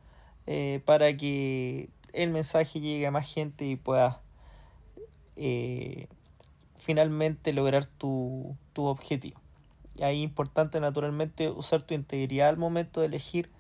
eh, 0.47 0.81
para 0.87 1.17
que 1.17 1.91
el 2.13 2.31
mensaje 2.31 2.81
llegue 2.81 3.07
a 3.07 3.11
más 3.11 3.33
gente 3.33 3.67
y 3.67 3.77
puedas 3.77 4.17
eh, 5.37 6.09
finalmente 6.79 7.53
lograr 7.53 7.85
tu, 7.85 8.57
tu 8.73 8.87
objetivo. 8.87 9.41
Y 9.97 10.03
ahí 10.03 10.19
es 10.19 10.25
importante 10.25 10.81
naturalmente 10.81 11.51
usar 11.51 11.83
tu 11.83 11.93
integridad 11.93 12.49
al 12.49 12.57
momento 12.57 13.01
de 13.01 13.07
elegir 13.07 13.51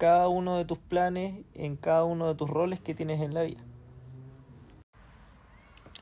cada 0.00 0.28
uno 0.28 0.56
de 0.56 0.64
tus 0.64 0.78
planes 0.78 1.44
en 1.52 1.76
cada 1.76 2.04
uno 2.04 2.26
de 2.26 2.34
tus 2.34 2.48
roles 2.48 2.80
que 2.80 2.94
tienes 2.94 3.20
en 3.20 3.34
la 3.34 3.42
vida. 3.42 3.60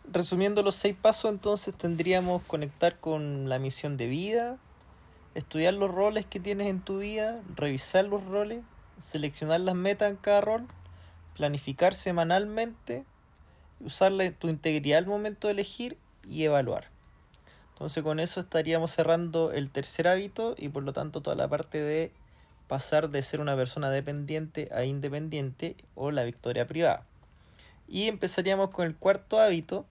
Resumiendo 0.05 0.63
los 0.63 0.77
seis 0.77 0.95
pasos, 0.95 1.33
entonces 1.33 1.75
tendríamos 1.75 2.43
conectar 2.45 3.01
con 3.01 3.49
la 3.49 3.59
misión 3.59 3.97
de 3.97 4.07
vida, 4.07 4.57
estudiar 5.35 5.75
los 5.75 5.91
roles 5.91 6.27
que 6.27 6.39
tienes 6.39 6.69
en 6.69 6.81
tu 6.81 7.01
vida, 7.01 7.43
revisar 7.57 8.05
los 8.05 8.25
roles, 8.25 8.63
seleccionar 9.01 9.59
las 9.63 9.75
metas 9.75 10.13
en 10.13 10.17
cada 10.17 10.43
rol, 10.43 10.67
planificar 11.35 11.93
semanalmente, 11.93 13.05
usar 13.81 14.13
tu 14.39 14.47
integridad 14.47 14.99
al 14.99 15.07
momento 15.07 15.49
de 15.49 15.55
elegir 15.55 15.99
y 16.25 16.45
evaluar. 16.45 16.87
Entonces 17.73 18.05
con 18.05 18.21
eso 18.21 18.39
estaríamos 18.39 18.93
cerrando 18.93 19.51
el 19.51 19.71
tercer 19.71 20.07
hábito 20.07 20.55
y 20.57 20.69
por 20.69 20.85
lo 20.85 20.93
tanto 20.93 21.21
toda 21.21 21.35
la 21.35 21.49
parte 21.49 21.83
de 21.83 22.13
pasar 22.69 23.09
de 23.09 23.23
ser 23.23 23.41
una 23.41 23.57
persona 23.57 23.91
dependiente 23.91 24.69
a 24.73 24.85
independiente 24.85 25.77
o 25.95 26.11
la 26.11 26.25
victoria 26.25 26.67
privada. 26.67 27.05
Y 27.89 28.07
empezaríamos 28.07 28.71
con 28.71 28.87
el 28.87 28.95
cuarto 28.95 29.41
hábito, 29.41 29.87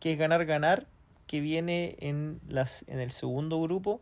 que 0.00 0.12
es 0.12 0.18
ganar 0.18 0.44
ganar, 0.44 0.86
que 1.26 1.40
viene 1.40 1.96
en, 2.00 2.40
las, 2.48 2.84
en 2.88 3.00
el 3.00 3.12
segundo 3.12 3.62
grupo, 3.62 4.00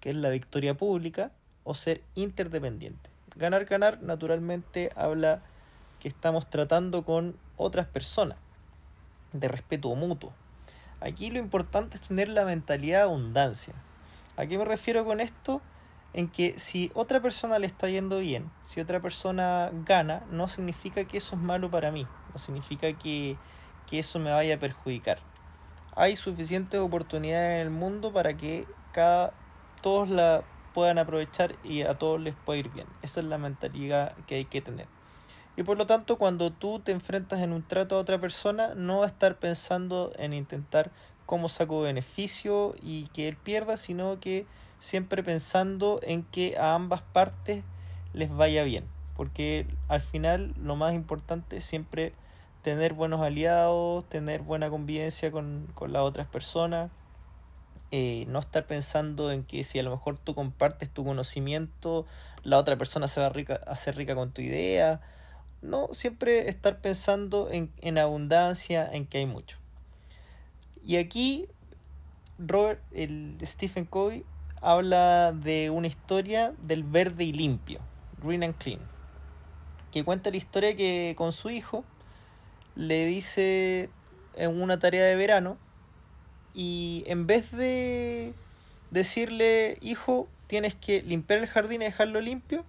que 0.00 0.10
es 0.10 0.16
la 0.16 0.30
victoria 0.30 0.74
pública, 0.74 1.30
o 1.64 1.74
ser 1.74 2.02
interdependiente. 2.14 3.10
Ganar, 3.36 3.66
ganar, 3.66 4.02
naturalmente 4.02 4.90
habla 4.96 5.42
que 6.00 6.08
estamos 6.08 6.48
tratando 6.48 7.04
con 7.04 7.36
otras 7.56 7.86
personas, 7.86 8.38
de 9.32 9.48
respeto 9.48 9.94
mutuo. 9.94 10.32
Aquí 11.00 11.30
lo 11.30 11.38
importante 11.38 11.96
es 11.96 12.02
tener 12.02 12.28
la 12.28 12.44
mentalidad 12.44 13.00
de 13.00 13.04
abundancia. 13.04 13.74
¿A 14.36 14.46
qué 14.46 14.56
me 14.56 14.64
refiero 14.64 15.04
con 15.04 15.20
esto? 15.20 15.60
En 16.16 16.28
que 16.28 16.58
si 16.58 16.90
otra 16.94 17.20
persona 17.20 17.58
le 17.58 17.66
está 17.66 17.88
yendo 17.88 18.20
bien, 18.20 18.50
si 18.64 18.80
otra 18.80 19.00
persona 19.00 19.70
gana, 19.84 20.24
no 20.30 20.48
significa 20.48 21.04
que 21.04 21.18
eso 21.18 21.36
es 21.36 21.42
malo 21.42 21.70
para 21.70 21.92
mí, 21.92 22.06
no 22.32 22.38
significa 22.38 22.92
que, 22.94 23.36
que 23.86 23.98
eso 23.98 24.18
me 24.18 24.32
vaya 24.32 24.54
a 24.54 24.58
perjudicar. 24.58 25.18
Hay 25.94 26.16
suficientes 26.16 26.80
oportunidades 26.80 27.56
en 27.56 27.66
el 27.66 27.70
mundo 27.70 28.14
para 28.14 28.34
que 28.34 28.66
cada 28.92 29.34
todos 29.82 30.08
la 30.08 30.42
puedan 30.72 30.98
aprovechar 30.98 31.54
y 31.62 31.82
a 31.82 31.98
todos 31.98 32.18
les 32.18 32.34
pueda 32.34 32.60
ir 32.60 32.70
bien. 32.70 32.86
Esa 33.02 33.20
es 33.20 33.26
la 33.26 33.36
mentalidad 33.36 34.16
que 34.26 34.36
hay 34.36 34.46
que 34.46 34.62
tener. 34.62 34.86
Y 35.54 35.64
por 35.64 35.76
lo 35.76 35.86
tanto, 35.86 36.16
cuando 36.16 36.50
tú 36.50 36.80
te 36.80 36.92
enfrentas 36.92 37.40
en 37.40 37.52
un 37.52 37.62
trato 37.62 37.96
a 37.96 37.98
otra 37.98 38.18
persona, 38.18 38.74
no 38.74 39.04
estar 39.04 39.36
pensando 39.36 40.12
en 40.16 40.32
intentar 40.32 40.90
cómo 41.26 41.48
saco 41.48 41.82
beneficio 41.82 42.74
y 42.82 43.08
que 43.08 43.28
él 43.28 43.36
pierda, 43.36 43.76
sino 43.76 44.18
que 44.20 44.46
siempre 44.78 45.22
pensando 45.22 46.00
en 46.02 46.22
que 46.22 46.56
a 46.56 46.74
ambas 46.74 47.02
partes 47.02 47.62
les 48.12 48.30
vaya 48.30 48.64
bien. 48.64 48.84
Porque 49.16 49.66
al 49.88 50.00
final 50.00 50.54
lo 50.62 50.76
más 50.76 50.94
importante 50.94 51.58
es 51.58 51.64
siempre 51.64 52.12
tener 52.62 52.94
buenos 52.94 53.20
aliados, 53.20 54.08
tener 54.08 54.42
buena 54.42 54.70
convivencia 54.70 55.30
con, 55.30 55.68
con 55.74 55.92
las 55.92 56.02
otras 56.02 56.26
personas 56.26 56.90
eh, 57.92 58.24
no 58.28 58.40
estar 58.40 58.66
pensando 58.66 59.30
en 59.30 59.44
que 59.44 59.62
si 59.62 59.78
a 59.78 59.82
lo 59.82 59.90
mejor 59.90 60.18
tú 60.18 60.34
compartes 60.34 60.90
tu 60.90 61.04
conocimiento, 61.04 62.04
la 62.42 62.58
otra 62.58 62.76
persona 62.76 63.06
se 63.06 63.20
va 63.20 63.26
a 63.26 63.30
rica, 63.30 63.60
hacer 63.66 63.96
rica 63.96 64.14
con 64.14 64.32
tu 64.32 64.42
idea. 64.42 65.00
No, 65.62 65.88
siempre 65.92 66.48
estar 66.48 66.80
pensando 66.80 67.48
en, 67.50 67.72
en 67.80 67.98
abundancia, 67.98 68.88
en 68.92 69.06
que 69.06 69.18
hay 69.18 69.26
mucho. 69.26 69.58
Y 70.86 70.96
aquí 70.96 71.48
Robert, 72.38 72.80
el 72.92 73.36
Stephen 73.42 73.86
Covey, 73.86 74.24
habla 74.62 75.32
de 75.32 75.70
una 75.70 75.88
historia 75.88 76.54
del 76.62 76.84
verde 76.84 77.24
y 77.24 77.32
limpio, 77.32 77.80
green 78.22 78.44
and 78.44 78.56
clean, 78.56 78.78
que 79.90 80.04
cuenta 80.04 80.30
la 80.30 80.36
historia 80.36 80.76
que 80.76 81.14
con 81.16 81.32
su 81.32 81.50
hijo 81.50 81.84
le 82.76 83.04
dice 83.06 83.90
en 84.36 84.62
una 84.62 84.78
tarea 84.78 85.04
de 85.04 85.16
verano 85.16 85.58
y 86.54 87.02
en 87.06 87.26
vez 87.26 87.50
de 87.50 88.32
decirle, 88.92 89.78
hijo, 89.80 90.28
tienes 90.46 90.76
que 90.76 91.02
limpiar 91.02 91.40
el 91.40 91.48
jardín 91.48 91.82
y 91.82 91.86
dejarlo 91.86 92.20
limpio, 92.20 92.64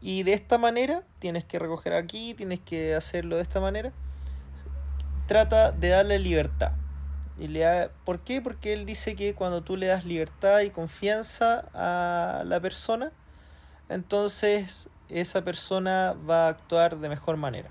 y 0.00 0.22
de 0.22 0.34
esta 0.34 0.56
manera, 0.56 1.02
tienes 1.18 1.44
que 1.44 1.58
recoger 1.58 1.94
aquí, 1.94 2.34
tienes 2.34 2.60
que 2.60 2.94
hacerlo 2.94 3.36
de 3.36 3.42
esta 3.42 3.58
manera, 3.58 3.92
trata 5.26 5.72
de 5.72 5.88
darle 5.88 6.18
libertad. 6.18 6.72
Y 7.38 7.48
le 7.48 7.90
¿Por 8.04 8.20
qué? 8.20 8.40
Porque 8.40 8.72
él 8.72 8.86
dice 8.86 9.14
que 9.14 9.34
cuando 9.34 9.62
tú 9.62 9.76
le 9.76 9.86
das 9.86 10.04
libertad 10.04 10.60
y 10.60 10.70
confianza 10.70 11.68
a 11.74 12.44
la 12.44 12.60
persona, 12.60 13.12
entonces 13.88 14.88
esa 15.08 15.42
persona 15.42 16.14
va 16.28 16.46
a 16.46 16.48
actuar 16.50 16.98
de 16.98 17.08
mejor 17.08 17.36
manera. 17.36 17.68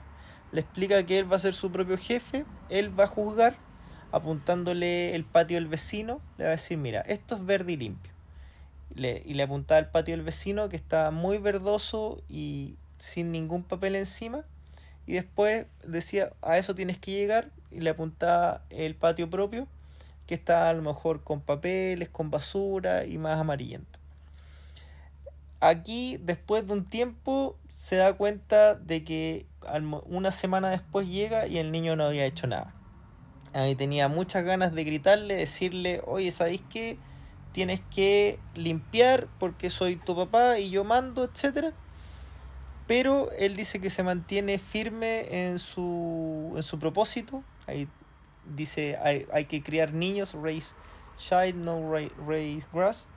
Le 0.52 0.62
explica 0.62 1.04
que 1.06 1.18
él 1.18 1.32
va 1.32 1.38
a 1.38 1.40
ser 1.40 1.54
su 1.54 1.72
propio 1.72 1.98
jefe, 1.98 2.46
él 2.70 2.98
va 2.98 3.06
a 3.06 3.08
juzgar 3.08 3.58
apuntándole 4.12 5.14
el 5.14 5.26
patio 5.26 5.58
del 5.58 5.68
vecino, 5.68 6.22
le 6.38 6.46
va 6.46 6.52
a 6.52 6.52
decir, 6.52 6.78
mira, 6.78 7.02
esto 7.02 7.36
es 7.36 7.46
verde 7.46 7.74
y 7.74 7.78
limpio. 7.78 8.14
Le, 8.94 9.22
y 9.26 9.34
le 9.34 9.44
apuntaba 9.44 9.80
al 9.80 9.90
patio 9.90 10.16
del 10.16 10.24
vecino 10.24 10.70
que 10.70 10.78
estaba 10.78 11.12
muy 11.12 11.38
verdoso 11.38 12.22
y 12.30 12.76
sin 12.98 13.32
ningún 13.32 13.64
papel 13.64 13.96
encima. 13.96 14.46
Y 15.08 15.14
después 15.14 15.68
decía, 15.86 16.32
a 16.42 16.58
eso 16.58 16.76
tienes 16.76 16.98
que 16.98 17.12
llegar. 17.12 17.50
Y 17.72 17.80
le 17.80 17.92
apuntaba 17.92 18.62
el 18.70 18.96
patio 18.96 19.30
propio, 19.30 19.68
que 20.28 20.36
está 20.36 20.70
a 20.70 20.74
lo 20.74 20.82
mejor 20.82 21.24
con 21.24 21.42
papeles, 21.42 22.10
con 22.10 22.32
basura 22.32 23.06
y 23.06 23.18
más 23.18 23.40
amarillento. 23.40 24.00
Aquí, 25.60 26.18
después 26.22 26.68
de 26.68 26.74
un 26.74 26.86
tiempo, 26.86 27.58
se 27.68 27.98
da 27.98 28.14
cuenta 28.14 28.76
de 28.76 29.04
que 29.04 29.46
una 30.08 30.32
semana 30.32 30.70
después 30.70 31.08
llega 31.08 31.48
y 31.48 31.58
el 31.58 31.72
niño 31.72 31.96
no 31.96 32.06
había 32.06 32.26
hecho 32.26 32.48
nada. 32.48 32.74
Ahí 33.54 33.76
tenía 33.76 34.08
muchas 34.08 34.44
ganas 34.44 34.74
de 34.74 34.84
gritarle, 34.84 35.36
decirle, 35.36 36.02
oye, 36.06 36.30
¿sabéis 36.32 36.62
qué? 36.70 36.98
Tienes 37.52 37.82
que 37.94 38.38
limpiar 38.54 39.28
porque 39.40 39.70
soy 39.70 39.96
tu 39.96 40.16
papá 40.16 40.60
y 40.60 40.70
yo 40.70 40.84
mando, 40.84 41.24
etcétera 41.24 41.74
pero 42.88 43.32
él 43.32 43.56
dice 43.56 43.80
que 43.80 43.90
se 43.90 44.04
mantiene 44.04 44.58
firme 44.58 45.48
en 45.48 45.60
su, 45.60 46.54
en 46.56 46.64
su 46.64 46.78
propósito. 46.78 47.44
Ahí 47.68 47.88
dice, 48.56 48.98
hay, 49.02 49.26
hay 49.34 49.46
que 49.46 49.64
criar 49.64 49.94
niños, 49.94 50.36
raise 50.40 50.76
child, 51.18 51.56
no 51.56 51.92
raise 52.28 52.68
grass. 52.72 53.08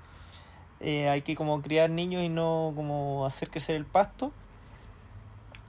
Eh, 0.81 1.09
hay 1.09 1.23
que 1.23 1.35
como 1.35 1.61
criar 1.61 1.91
niños 1.91 2.23
y 2.23 2.29
no 2.29 2.73
como 2.75 3.27
hacer 3.27 3.51
crecer 3.51 3.77
el 3.77 3.85
pasto. 3.85 4.33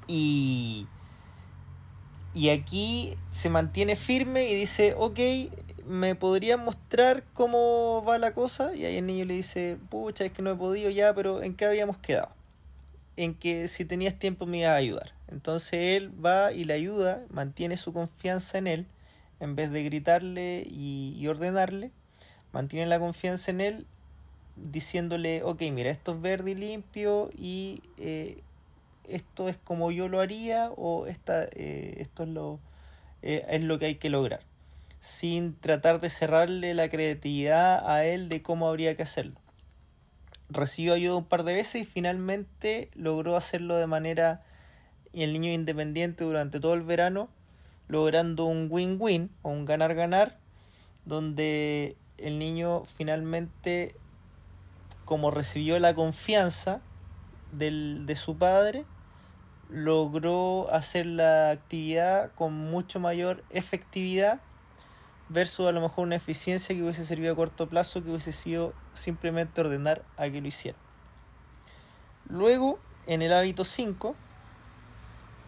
Y, 0.07 0.87
y 2.33 2.49
aquí 2.49 3.17
se 3.31 3.49
mantiene 3.49 3.95
firme 3.95 4.49
y 4.49 4.55
dice, 4.55 4.95
ok, 4.97 5.19
¿me 5.85 6.15
podría 6.15 6.55
mostrar 6.55 7.23
cómo 7.33 8.03
va 8.07 8.17
la 8.17 8.33
cosa? 8.33 8.73
Y 8.75 8.85
ahí 8.85 8.97
el 8.97 9.05
niño 9.07 9.25
le 9.25 9.33
dice, 9.33 9.77
pucha, 9.89 10.25
es 10.25 10.31
que 10.31 10.41
no 10.41 10.51
he 10.51 10.55
podido 10.55 10.89
ya, 10.89 11.13
pero 11.13 11.41
¿en 11.41 11.55
qué 11.55 11.65
habíamos 11.65 11.97
quedado? 11.97 12.38
En 13.19 13.33
que 13.33 13.67
si 13.67 13.83
tenías 13.83 14.17
tiempo 14.17 14.45
me 14.45 14.59
iba 14.59 14.71
a 14.71 14.75
ayudar. 14.75 15.11
Entonces 15.27 15.97
él 15.97 16.25
va 16.25 16.53
y 16.53 16.63
le 16.63 16.73
ayuda, 16.73 17.25
mantiene 17.29 17.75
su 17.75 17.91
confianza 17.91 18.57
en 18.57 18.67
él, 18.67 18.85
en 19.41 19.57
vez 19.57 19.71
de 19.71 19.83
gritarle 19.83 20.65
y, 20.65 21.27
ordenarle, 21.27 21.91
mantiene 22.53 22.85
la 22.85 22.97
confianza 22.97 23.51
en 23.51 23.59
él 23.59 23.88
diciéndole, 24.55 25.43
ok, 25.43 25.63
mira, 25.73 25.89
esto 25.89 26.13
es 26.13 26.21
verde 26.21 26.51
y 26.51 26.55
limpio 26.55 27.29
y 27.38 27.81
eh, 27.97 28.38
esto 29.05 29.49
es 29.49 29.57
como 29.57 29.91
yo 29.91 30.07
lo 30.07 30.21
haría 30.21 30.71
o 30.77 31.05
esta, 31.05 31.43
eh, 31.43 31.95
esto 31.97 32.23
es 32.23 32.29
lo, 32.29 32.59
eh, 33.21 33.45
es 33.49 33.63
lo 33.63 33.79
que 33.79 33.88
hay 33.88 33.95
que 33.95 34.09
lograr, 34.09 34.39
sin 35.01 35.55
tratar 35.59 35.99
de 35.99 36.09
cerrarle 36.09 36.73
la 36.73 36.88
creatividad 36.88 37.85
a 37.85 38.05
él 38.05 38.29
de 38.29 38.41
cómo 38.41 38.69
habría 38.69 38.95
que 38.95 39.03
hacerlo 39.03 39.41
recibió 40.49 40.93
ayuda 40.93 41.15
un 41.15 41.25
par 41.25 41.43
de 41.43 41.53
veces 41.53 41.83
y 41.83 41.85
finalmente 41.85 42.89
logró 42.95 43.35
hacerlo 43.35 43.75
de 43.75 43.87
manera 43.87 44.41
y 45.13 45.23
el 45.23 45.33
niño 45.33 45.51
independiente 45.51 46.23
durante 46.23 46.59
todo 46.59 46.73
el 46.73 46.81
verano, 46.81 47.29
logrando 47.87 48.45
un 48.45 48.67
win-win 48.69 49.31
o 49.41 49.49
un 49.49 49.65
ganar-ganar, 49.65 50.37
donde 51.05 51.95
el 52.17 52.37
niño 52.37 52.83
finalmente, 52.85 53.95
como 55.05 55.31
recibió 55.31 55.79
la 55.79 55.95
confianza 55.95 56.81
del, 57.51 58.05
de 58.05 58.15
su 58.15 58.37
padre, 58.37 58.85
logró 59.69 60.71
hacer 60.71 61.05
la 61.05 61.51
actividad 61.51 62.31
con 62.33 62.53
mucho 62.53 62.99
mayor 62.99 63.43
efectividad 63.49 64.41
versus 65.29 65.67
a 65.67 65.71
lo 65.71 65.79
mejor 65.79 66.05
una 66.05 66.15
eficiencia 66.15 66.75
que 66.75 66.81
hubiese 66.81 67.05
servido 67.05 67.33
a 67.33 67.36
corto 67.36 67.69
plazo 67.69 68.03
que 68.03 68.09
hubiese 68.09 68.31
sido 68.31 68.74
simplemente 68.93 69.62
ordenar 69.62 70.03
a 70.17 70.29
que 70.29 70.41
lo 70.41 70.48
hiciera. 70.48 70.77
Luego, 72.27 72.79
en 73.05 73.21
el 73.21 73.33
hábito 73.33 73.63
5, 73.63 74.15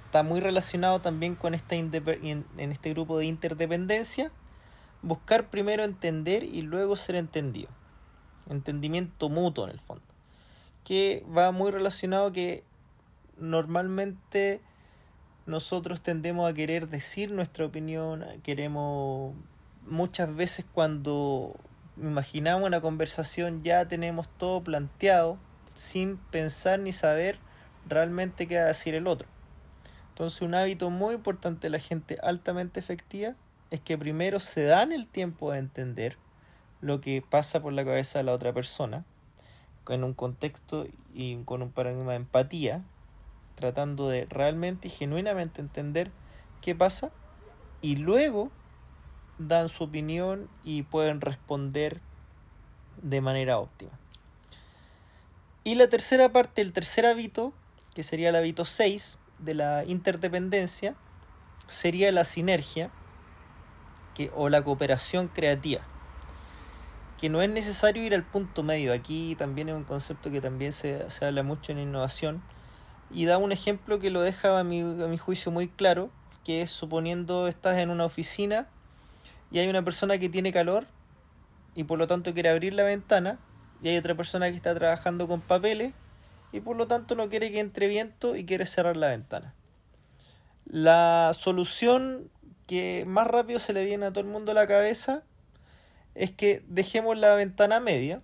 está 0.06 0.24
muy 0.24 0.40
relacionado 0.40 1.02
también 1.02 1.36
con 1.36 1.54
esta 1.54 1.76
en 1.76 2.46
este 2.58 2.92
grupo 2.92 3.18
de 3.18 3.26
interdependencia, 3.26 4.32
buscar 5.02 5.50
primero 5.50 5.84
entender 5.84 6.44
y 6.44 6.62
luego 6.62 6.96
ser 6.96 7.16
entendido. 7.16 7.70
Entendimiento 8.50 9.30
mutuo 9.30 9.66
en 9.66 9.72
el 9.72 9.80
fondo. 9.80 10.04
Que 10.84 11.26
va 11.36 11.52
muy 11.52 11.72
relacionado 11.72 12.32
que 12.32 12.64
normalmente 13.38 14.62
nosotros 15.46 16.02
tendemos 16.02 16.50
a 16.50 16.54
querer 16.54 16.88
decir 16.88 17.32
nuestra 17.32 17.66
opinión, 17.66 18.26
queremos 18.44 19.36
muchas 19.92 20.34
veces 20.34 20.66
cuando 20.74 21.56
imaginamos 21.98 22.66
una 22.66 22.82
conversación 22.82 23.62
ya 23.62 23.88
tenemos 23.88 24.30
todo 24.30 24.64
planteado 24.64 25.38
sin 25.74 26.18
pensar 26.18 26.80
ni 26.80 26.94
saber 26.94 27.38
realmente 27.86 28.48
qué 28.48 28.56
va 28.56 28.64
a 28.64 28.68
decir 28.68 28.96
el 28.96 29.06
otro. 29.06 29.28
Entonces 30.10 30.42
un 30.42 30.56
hábito 30.56 30.90
muy 30.90 31.16
importante 31.16 31.68
de 31.68 31.72
la 31.72 31.80
gente 31.80 32.18
altamente 32.24 32.80
efectiva 32.80 33.36
es 33.70 33.82
que 33.82 33.98
primero 33.98 34.40
se 34.40 34.64
dan 34.64 34.92
el 34.94 35.08
tiempo 35.08 35.52
de 35.52 35.60
entender 35.60 36.18
lo 36.80 37.02
que 37.02 37.22
pasa 37.22 37.62
por 37.62 37.74
la 37.74 37.84
cabeza 37.84 38.20
de 38.20 38.24
la 38.24 38.34
otra 38.34 38.54
persona 38.54 39.06
en 39.90 40.04
un 40.06 40.14
contexto 40.14 40.88
y 41.14 41.36
con 41.44 41.62
un 41.62 41.72
paradigma 41.72 42.12
de 42.12 42.18
empatía, 42.18 42.82
tratando 43.56 44.08
de 44.08 44.26
realmente 44.30 44.88
y 44.88 44.92
genuinamente 44.92 45.60
entender 45.60 46.12
qué 46.62 46.76
pasa 46.76 47.12
y 47.82 47.98
luego 47.98 48.52
dan 49.48 49.70
su 49.70 49.84
opinión 49.84 50.50
y 50.64 50.84
pueden 50.84 51.22
responder 51.22 52.02
de 53.02 53.22
manera 53.22 53.60
óptima. 53.60 53.92
Y 55.64 55.76
la 55.76 55.88
tercera 55.88 56.32
parte, 56.32 56.62
el 56.62 56.74
tercer 56.74 57.06
hábito, 57.06 57.54
que 57.94 58.04
sería 58.04 58.30
el 58.30 58.36
hábito 58.36 58.66
6 58.66 59.18
de 59.40 59.54
la 59.54 59.86
interdependencia, 59.86 60.96
sería 61.68 62.12
la 62.12 62.26
sinergia 62.26 62.90
que, 64.16 64.32
o 64.36 64.50
la 64.50 64.64
cooperación 64.64 65.28
creativa. 65.28 65.82
Que 67.20 67.30
no 67.30 67.42
es 67.44 67.50
necesario 67.50 68.04
ir 68.04 68.16
al 68.16 68.24
punto 68.24 68.64
medio. 68.64 68.92
Aquí 68.92 69.36
también 69.36 69.70
es 69.70 69.76
un 69.76 69.84
concepto 69.84 70.32
que 70.32 70.42
también 70.42 70.72
se, 70.72 71.08
se 71.12 71.26
habla 71.26 71.44
mucho 71.44 71.72
en 71.72 71.78
innovación. 71.78 72.42
Y 73.12 73.26
da 73.26 73.38
un 73.38 73.52
ejemplo 73.52 74.00
que 74.00 74.10
lo 74.10 74.22
deja 74.22 74.60
a 74.60 74.64
mi, 74.64 74.82
a 74.82 75.08
mi 75.08 75.18
juicio 75.20 75.52
muy 75.52 75.68
claro, 75.68 76.10
que 76.44 76.64
es 76.64 76.72
suponiendo 76.72 77.48
estás 77.48 77.78
en 77.78 77.92
una 77.92 78.06
oficina 78.06 78.68
y 79.52 79.60
hay 79.60 79.68
una 79.68 79.84
persona 79.84 80.18
que 80.18 80.30
tiene 80.30 80.52
calor 80.52 80.88
y 81.76 81.84
por 81.84 82.00
lo 82.00 82.08
tanto 82.08 82.34
quiere 82.34 82.50
abrir 82.50 82.74
la 82.74 82.84
ventana 82.84 83.40
y 83.82 83.90
hay 83.90 83.98
otra 83.98 84.16
persona 84.16 84.50
que 84.50 84.56
está 84.56 84.74
trabajando 84.74 85.28
con 85.28 85.42
papeles 85.42 85.94
y 86.52 86.60
por 86.60 86.76
lo 86.76 86.88
tanto 86.88 87.16
no 87.16 87.30
quiere 87.30 87.52
que 87.52 87.60
entre 87.60 87.88
viento 87.88 88.36
y 88.36 88.46
quiere 88.46 88.66
cerrar 88.66 88.98
la 88.98 89.10
ventana. 89.10 89.54
La 90.66 91.32
solución 91.34 92.30
que 92.68 93.04
más 93.06 93.28
rápido 93.28 93.60
se 93.60 93.74
le 93.74 93.84
viene 93.84 94.06
a 94.06 94.12
todo 94.12 94.22
el 94.22 94.30
mundo 94.30 94.52
a 94.52 94.56
la 94.56 94.68
cabeza 94.68 95.24
es 96.16 96.32
que 96.32 96.64
dejemos 96.68 97.18
la 97.18 97.36
ventana 97.36 97.80
media 97.80 98.22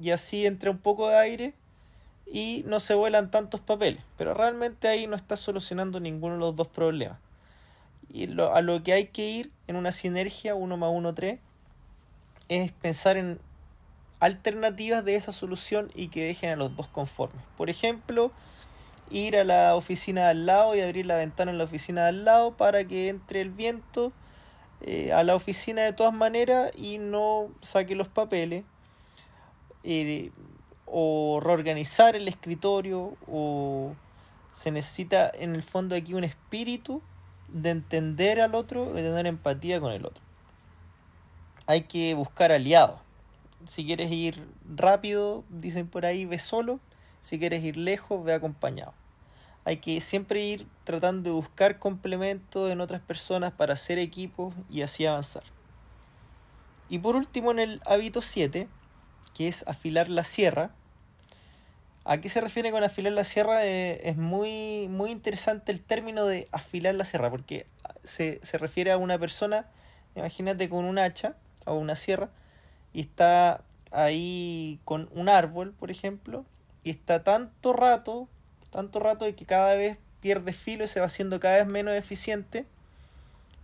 y 0.00 0.10
así 0.10 0.46
entre 0.46 0.70
un 0.70 0.78
poco 0.78 1.08
de 1.08 1.16
aire 1.16 1.54
y 2.26 2.64
no 2.66 2.80
se 2.80 2.94
vuelan 2.94 3.30
tantos 3.30 3.60
papeles. 3.60 4.02
Pero 4.16 4.34
realmente 4.34 4.88
ahí 4.88 5.06
no 5.06 5.16
está 5.16 5.36
solucionando 5.36 6.00
ninguno 6.00 6.34
de 6.34 6.40
los 6.40 6.56
dos 6.56 6.68
problemas. 6.68 7.18
Y 8.12 8.26
lo, 8.28 8.54
a 8.54 8.60
lo 8.62 8.82
que 8.82 8.92
hay 8.92 9.06
que 9.08 9.28
ir 9.28 9.50
en 9.66 9.76
una 9.76 9.92
sinergia 9.92 10.54
1 10.54 10.76
más 10.76 10.90
1, 10.92 11.14
3 11.14 11.38
es 12.48 12.72
pensar 12.72 13.16
en 13.16 13.38
alternativas 14.20 15.04
de 15.04 15.16
esa 15.16 15.32
solución 15.32 15.90
y 15.94 16.08
que 16.08 16.24
dejen 16.24 16.50
a 16.50 16.56
los 16.56 16.74
dos 16.76 16.88
conformes. 16.88 17.42
Por 17.56 17.68
ejemplo, 17.68 18.30
ir 19.10 19.36
a 19.36 19.44
la 19.44 19.74
oficina 19.74 20.22
de 20.22 20.28
al 20.28 20.46
lado 20.46 20.74
y 20.74 20.80
abrir 20.80 21.06
la 21.06 21.16
ventana 21.16 21.50
en 21.50 21.58
la 21.58 21.64
oficina 21.64 22.02
de 22.02 22.08
al 22.08 22.24
lado 22.24 22.56
para 22.56 22.84
que 22.84 23.08
entre 23.08 23.40
el 23.40 23.50
viento 23.50 24.12
eh, 24.80 25.12
a 25.12 25.22
la 25.24 25.34
oficina 25.34 25.82
de 25.82 25.92
todas 25.92 26.14
maneras 26.14 26.70
y 26.76 26.98
no 26.98 27.48
saque 27.60 27.94
los 27.94 28.08
papeles. 28.08 28.64
Eh, 29.84 30.30
o 30.86 31.40
reorganizar 31.42 32.16
el 32.16 32.28
escritorio 32.28 33.16
o 33.28 33.94
se 34.52 34.70
necesita 34.70 35.30
en 35.34 35.54
el 35.54 35.62
fondo 35.62 35.94
aquí 35.94 36.14
un 36.14 36.24
espíritu 36.24 37.02
de 37.62 37.70
entender 37.70 38.40
al 38.40 38.54
otro 38.54 38.92
de 38.92 39.02
tener 39.02 39.26
empatía 39.26 39.80
con 39.80 39.92
el 39.92 40.04
otro. 40.04 40.22
Hay 41.66 41.84
que 41.84 42.14
buscar 42.14 42.52
aliados. 42.52 43.00
Si 43.66 43.86
quieres 43.86 44.12
ir 44.12 44.46
rápido, 44.68 45.42
dicen 45.48 45.88
por 45.88 46.04
ahí, 46.04 46.26
ve 46.26 46.38
solo. 46.38 46.78
Si 47.22 47.38
quieres 47.38 47.64
ir 47.64 47.78
lejos, 47.78 48.22
ve 48.22 48.34
acompañado. 48.34 48.92
Hay 49.64 49.78
que 49.78 50.00
siempre 50.00 50.44
ir 50.44 50.66
tratando 50.84 51.30
de 51.30 51.34
buscar 51.34 51.78
complementos 51.78 52.70
en 52.70 52.80
otras 52.80 53.00
personas 53.00 53.52
para 53.52 53.72
hacer 53.72 53.98
equipos 53.98 54.54
y 54.70 54.82
así 54.82 55.06
avanzar. 55.06 55.42
Y 56.88 56.98
por 56.98 57.16
último, 57.16 57.50
en 57.50 57.58
el 57.58 57.80
hábito 57.86 58.20
7, 58.20 58.68
que 59.34 59.48
es 59.48 59.66
afilar 59.66 60.08
la 60.08 60.24
sierra, 60.24 60.70
¿A 62.08 62.18
qué 62.18 62.28
se 62.28 62.40
refiere 62.40 62.70
con 62.70 62.84
afilar 62.84 63.12
la 63.14 63.24
sierra? 63.24 63.66
Eh, 63.66 64.08
es 64.08 64.16
muy, 64.16 64.86
muy 64.86 65.10
interesante 65.10 65.72
el 65.72 65.80
término 65.80 66.24
de 66.24 66.46
afilar 66.52 66.94
la 66.94 67.04
sierra, 67.04 67.30
porque 67.30 67.66
se, 68.04 68.38
se 68.44 68.58
refiere 68.58 68.92
a 68.92 68.96
una 68.96 69.18
persona, 69.18 69.66
imagínate 70.14 70.68
con 70.68 70.84
un 70.84 71.00
hacha 71.00 71.34
o 71.64 71.74
una 71.74 71.96
sierra, 71.96 72.28
y 72.92 73.00
está 73.00 73.60
ahí 73.90 74.78
con 74.84 75.08
un 75.14 75.28
árbol, 75.28 75.72
por 75.72 75.90
ejemplo, 75.90 76.44
y 76.84 76.90
está 76.90 77.24
tanto 77.24 77.72
rato, 77.72 78.28
tanto 78.70 79.00
rato 79.00 79.24
de 79.24 79.34
que 79.34 79.44
cada 79.44 79.74
vez 79.74 79.98
pierde 80.20 80.52
filo 80.52 80.84
y 80.84 80.86
se 80.86 81.00
va 81.00 81.06
haciendo 81.06 81.40
cada 81.40 81.56
vez 81.56 81.66
menos 81.66 81.96
eficiente, 81.96 82.66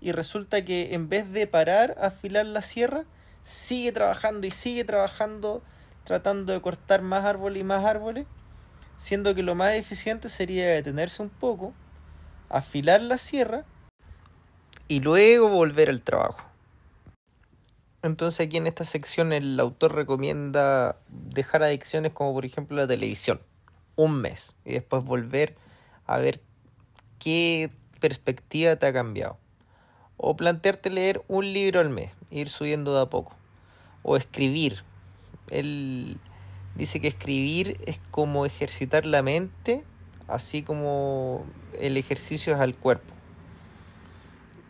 y 0.01 0.11
resulta 0.11 0.65
que 0.65 0.95
en 0.95 1.09
vez 1.09 1.31
de 1.31 1.47
parar 1.47 1.95
a 2.01 2.07
afilar 2.07 2.47
la 2.47 2.63
sierra, 2.63 3.05
sigue 3.45 3.93
trabajando 3.93 4.49
y 4.49 4.51
sigue 4.51 4.83
trabajando 4.83 5.63
tratando 6.05 6.53
de 6.53 6.61
cortar 6.61 7.03
más 7.03 7.25
árboles 7.25 7.61
y 7.61 7.65
más 7.65 7.85
árboles, 7.85 8.27
siendo 8.97 9.35
que 9.35 9.43
lo 9.43 9.55
más 9.55 9.75
eficiente 9.75 10.29
sería 10.29 10.67
detenerse 10.67 11.23
un 11.23 11.31
poco, 11.31 11.73
afilar 12.49 13.01
la 13.01 13.19
sierra 13.19 13.65
y 14.89 15.01
luego 15.01 15.49
volver 15.49 15.89
al 15.89 16.03
trabajo. 16.03 16.45
Entonces 18.03 18.47
aquí 18.47 18.57
en 18.57 18.67
esta 18.67 18.85
sección 18.85 19.33
el 19.33 19.59
autor 19.61 19.95
recomienda 19.95 20.97
dejar 21.09 21.63
adicciones 21.63 22.13
como 22.13 22.33
por 22.33 22.45
ejemplo 22.45 22.77
la 22.77 22.89
televisión, 22.89 23.41
un 23.95 24.21
mes, 24.21 24.55
y 24.65 24.73
después 24.73 25.05
volver 25.05 25.57
a 26.07 26.19
ver 26.19 26.41
qué 27.19 27.71
perspectiva 28.01 28.77
te 28.77 28.87
ha 28.87 28.93
cambiado. 28.93 29.39
O 30.17 30.37
plantearte 30.37 30.91
leer 30.91 31.23
un 31.29 31.53
libro 31.53 31.81
al 31.81 31.91
mes, 31.91 32.11
ir 32.31 32.49
subiendo 32.49 32.95
de 32.95 33.03
a 33.03 33.07
poco. 33.07 33.35
O 34.03 34.17
escribir. 34.17 34.85
Él 35.49 36.19
dice 36.75 37.01
que 37.01 37.09
escribir 37.09 37.79
es 37.87 38.01
como 38.11 38.47
ejercitar 38.47 39.07
la 39.07 39.23
mente, 39.23 39.85
así 40.29 40.63
como 40.63 41.45
el 41.79 41.97
ejercicio 41.97 42.55
es 42.55 42.61
al 42.61 42.75
cuerpo. 42.75 43.13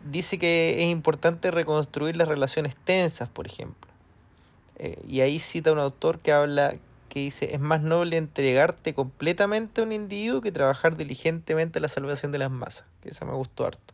Dice 0.09 0.37
que 0.37 0.83
es 0.83 0.91
importante 0.91 1.49
reconstruir 1.51 2.17
las 2.17 2.27
relaciones 2.27 2.75
tensas, 2.75 3.29
por 3.29 3.47
ejemplo. 3.47 3.89
Eh, 4.75 5.01
y 5.07 5.21
ahí 5.21 5.39
cita 5.39 5.71
un 5.71 5.79
autor 5.79 6.19
que 6.19 6.33
habla 6.33 6.75
que 7.07 7.19
dice, 7.19 7.53
es 7.53 7.59
más 7.59 7.81
noble 7.81 8.17
entregarte 8.17 8.95
completamente 8.95 9.81
a 9.81 9.83
un 9.83 9.91
individuo 9.91 10.41
que 10.41 10.51
trabajar 10.51 10.97
diligentemente 10.97 11.77
a 11.77 11.81
la 11.81 11.87
salvación 11.87 12.31
de 12.31 12.39
las 12.39 12.49
masas, 12.49 12.85
que 13.01 13.09
esa 13.09 13.23
me 13.23 13.33
gustó 13.33 13.67
harto. 13.67 13.93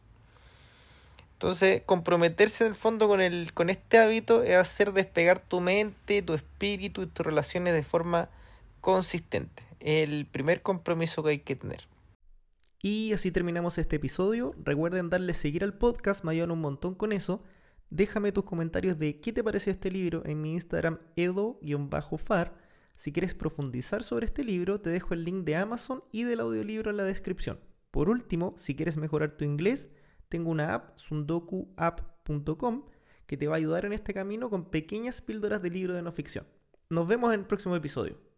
Entonces, 1.40 1.84
comprometerse 1.86 2.66
en 2.66 2.72
el 2.72 2.76
fondo 2.76 3.08
con, 3.08 3.22
el, 3.22 3.54
con 3.54 3.70
este 3.70 3.98
hábito 3.98 4.44
es 4.44 4.58
hacer 4.58 4.92
despegar 4.92 5.40
tu 5.40 5.62
mente, 5.62 6.22
tu 6.22 6.34
espíritu 6.34 7.02
y 7.02 7.08
tus 7.08 7.26
relaciones 7.26 7.74
de 7.74 7.84
forma 7.84 8.30
consistente. 8.82 9.64
El 9.80 10.26
primer 10.26 10.62
compromiso 10.62 11.24
que 11.24 11.30
hay 11.30 11.40
que 11.40 11.56
tener. 11.56 11.88
Y 12.82 13.14
así 13.14 13.32
terminamos 13.32 13.78
este 13.78 13.96
episodio. 13.96 14.54
Recuerden 14.62 15.10
darle 15.10 15.34
seguir 15.34 15.64
al 15.64 15.74
podcast, 15.78 16.26
me 16.26 16.32
ayudan 16.32 16.52
un 16.52 16.60
montón 16.60 16.94
con 16.94 17.14
eso. 17.14 17.42
Déjame 17.90 18.34
tus 18.34 18.44
comentarios 18.44 19.00
de 19.00 19.22
qué 19.22 19.32
te 19.32 19.42
pareció 19.42 19.72
este 19.72 19.92
libro 19.92 20.26
en 20.26 20.42
mi 20.42 20.52
Instagram 20.56 21.00
edo-far 21.16 22.54
si 22.98 23.14
quieres 23.14 23.34
profundizar 23.34 24.04
sobre 24.04 24.26
este 24.26 24.44
libro, 24.44 24.82
te 24.82 24.90
dejo 24.90 25.14
el 25.14 25.24
link 25.24 25.46
de 25.46 25.56
Amazon 25.56 26.04
y 26.12 26.26
del 26.26 26.42
audiolibro 26.42 26.92
en 26.92 26.98
la 26.98 27.06
descripción. 27.06 27.62
Por 27.92 28.10
último, 28.10 28.56
si 28.58 28.76
quieres 28.76 28.98
mejorar 28.98 29.38
tu 29.38 29.46
inglés, 29.46 29.88
tengo 30.30 30.52
una 30.52 30.74
app, 30.76 30.98
sundokuapp.com, 30.98 32.86
que 33.26 33.38
te 33.38 33.48
va 33.48 33.56
a 33.56 33.58
ayudar 33.58 33.86
en 33.86 33.94
este 33.94 34.14
camino 34.14 34.50
con 34.50 34.70
pequeñas 34.70 35.22
píldoras 35.22 35.62
de 35.62 35.70
libro 35.70 35.94
de 35.94 36.02
no 36.02 36.12
ficción. 36.12 36.46
Nos 36.90 37.08
vemos 37.08 37.34
en 37.34 37.42
el 37.42 37.46
próximo 37.46 37.76
episodio. 37.76 38.29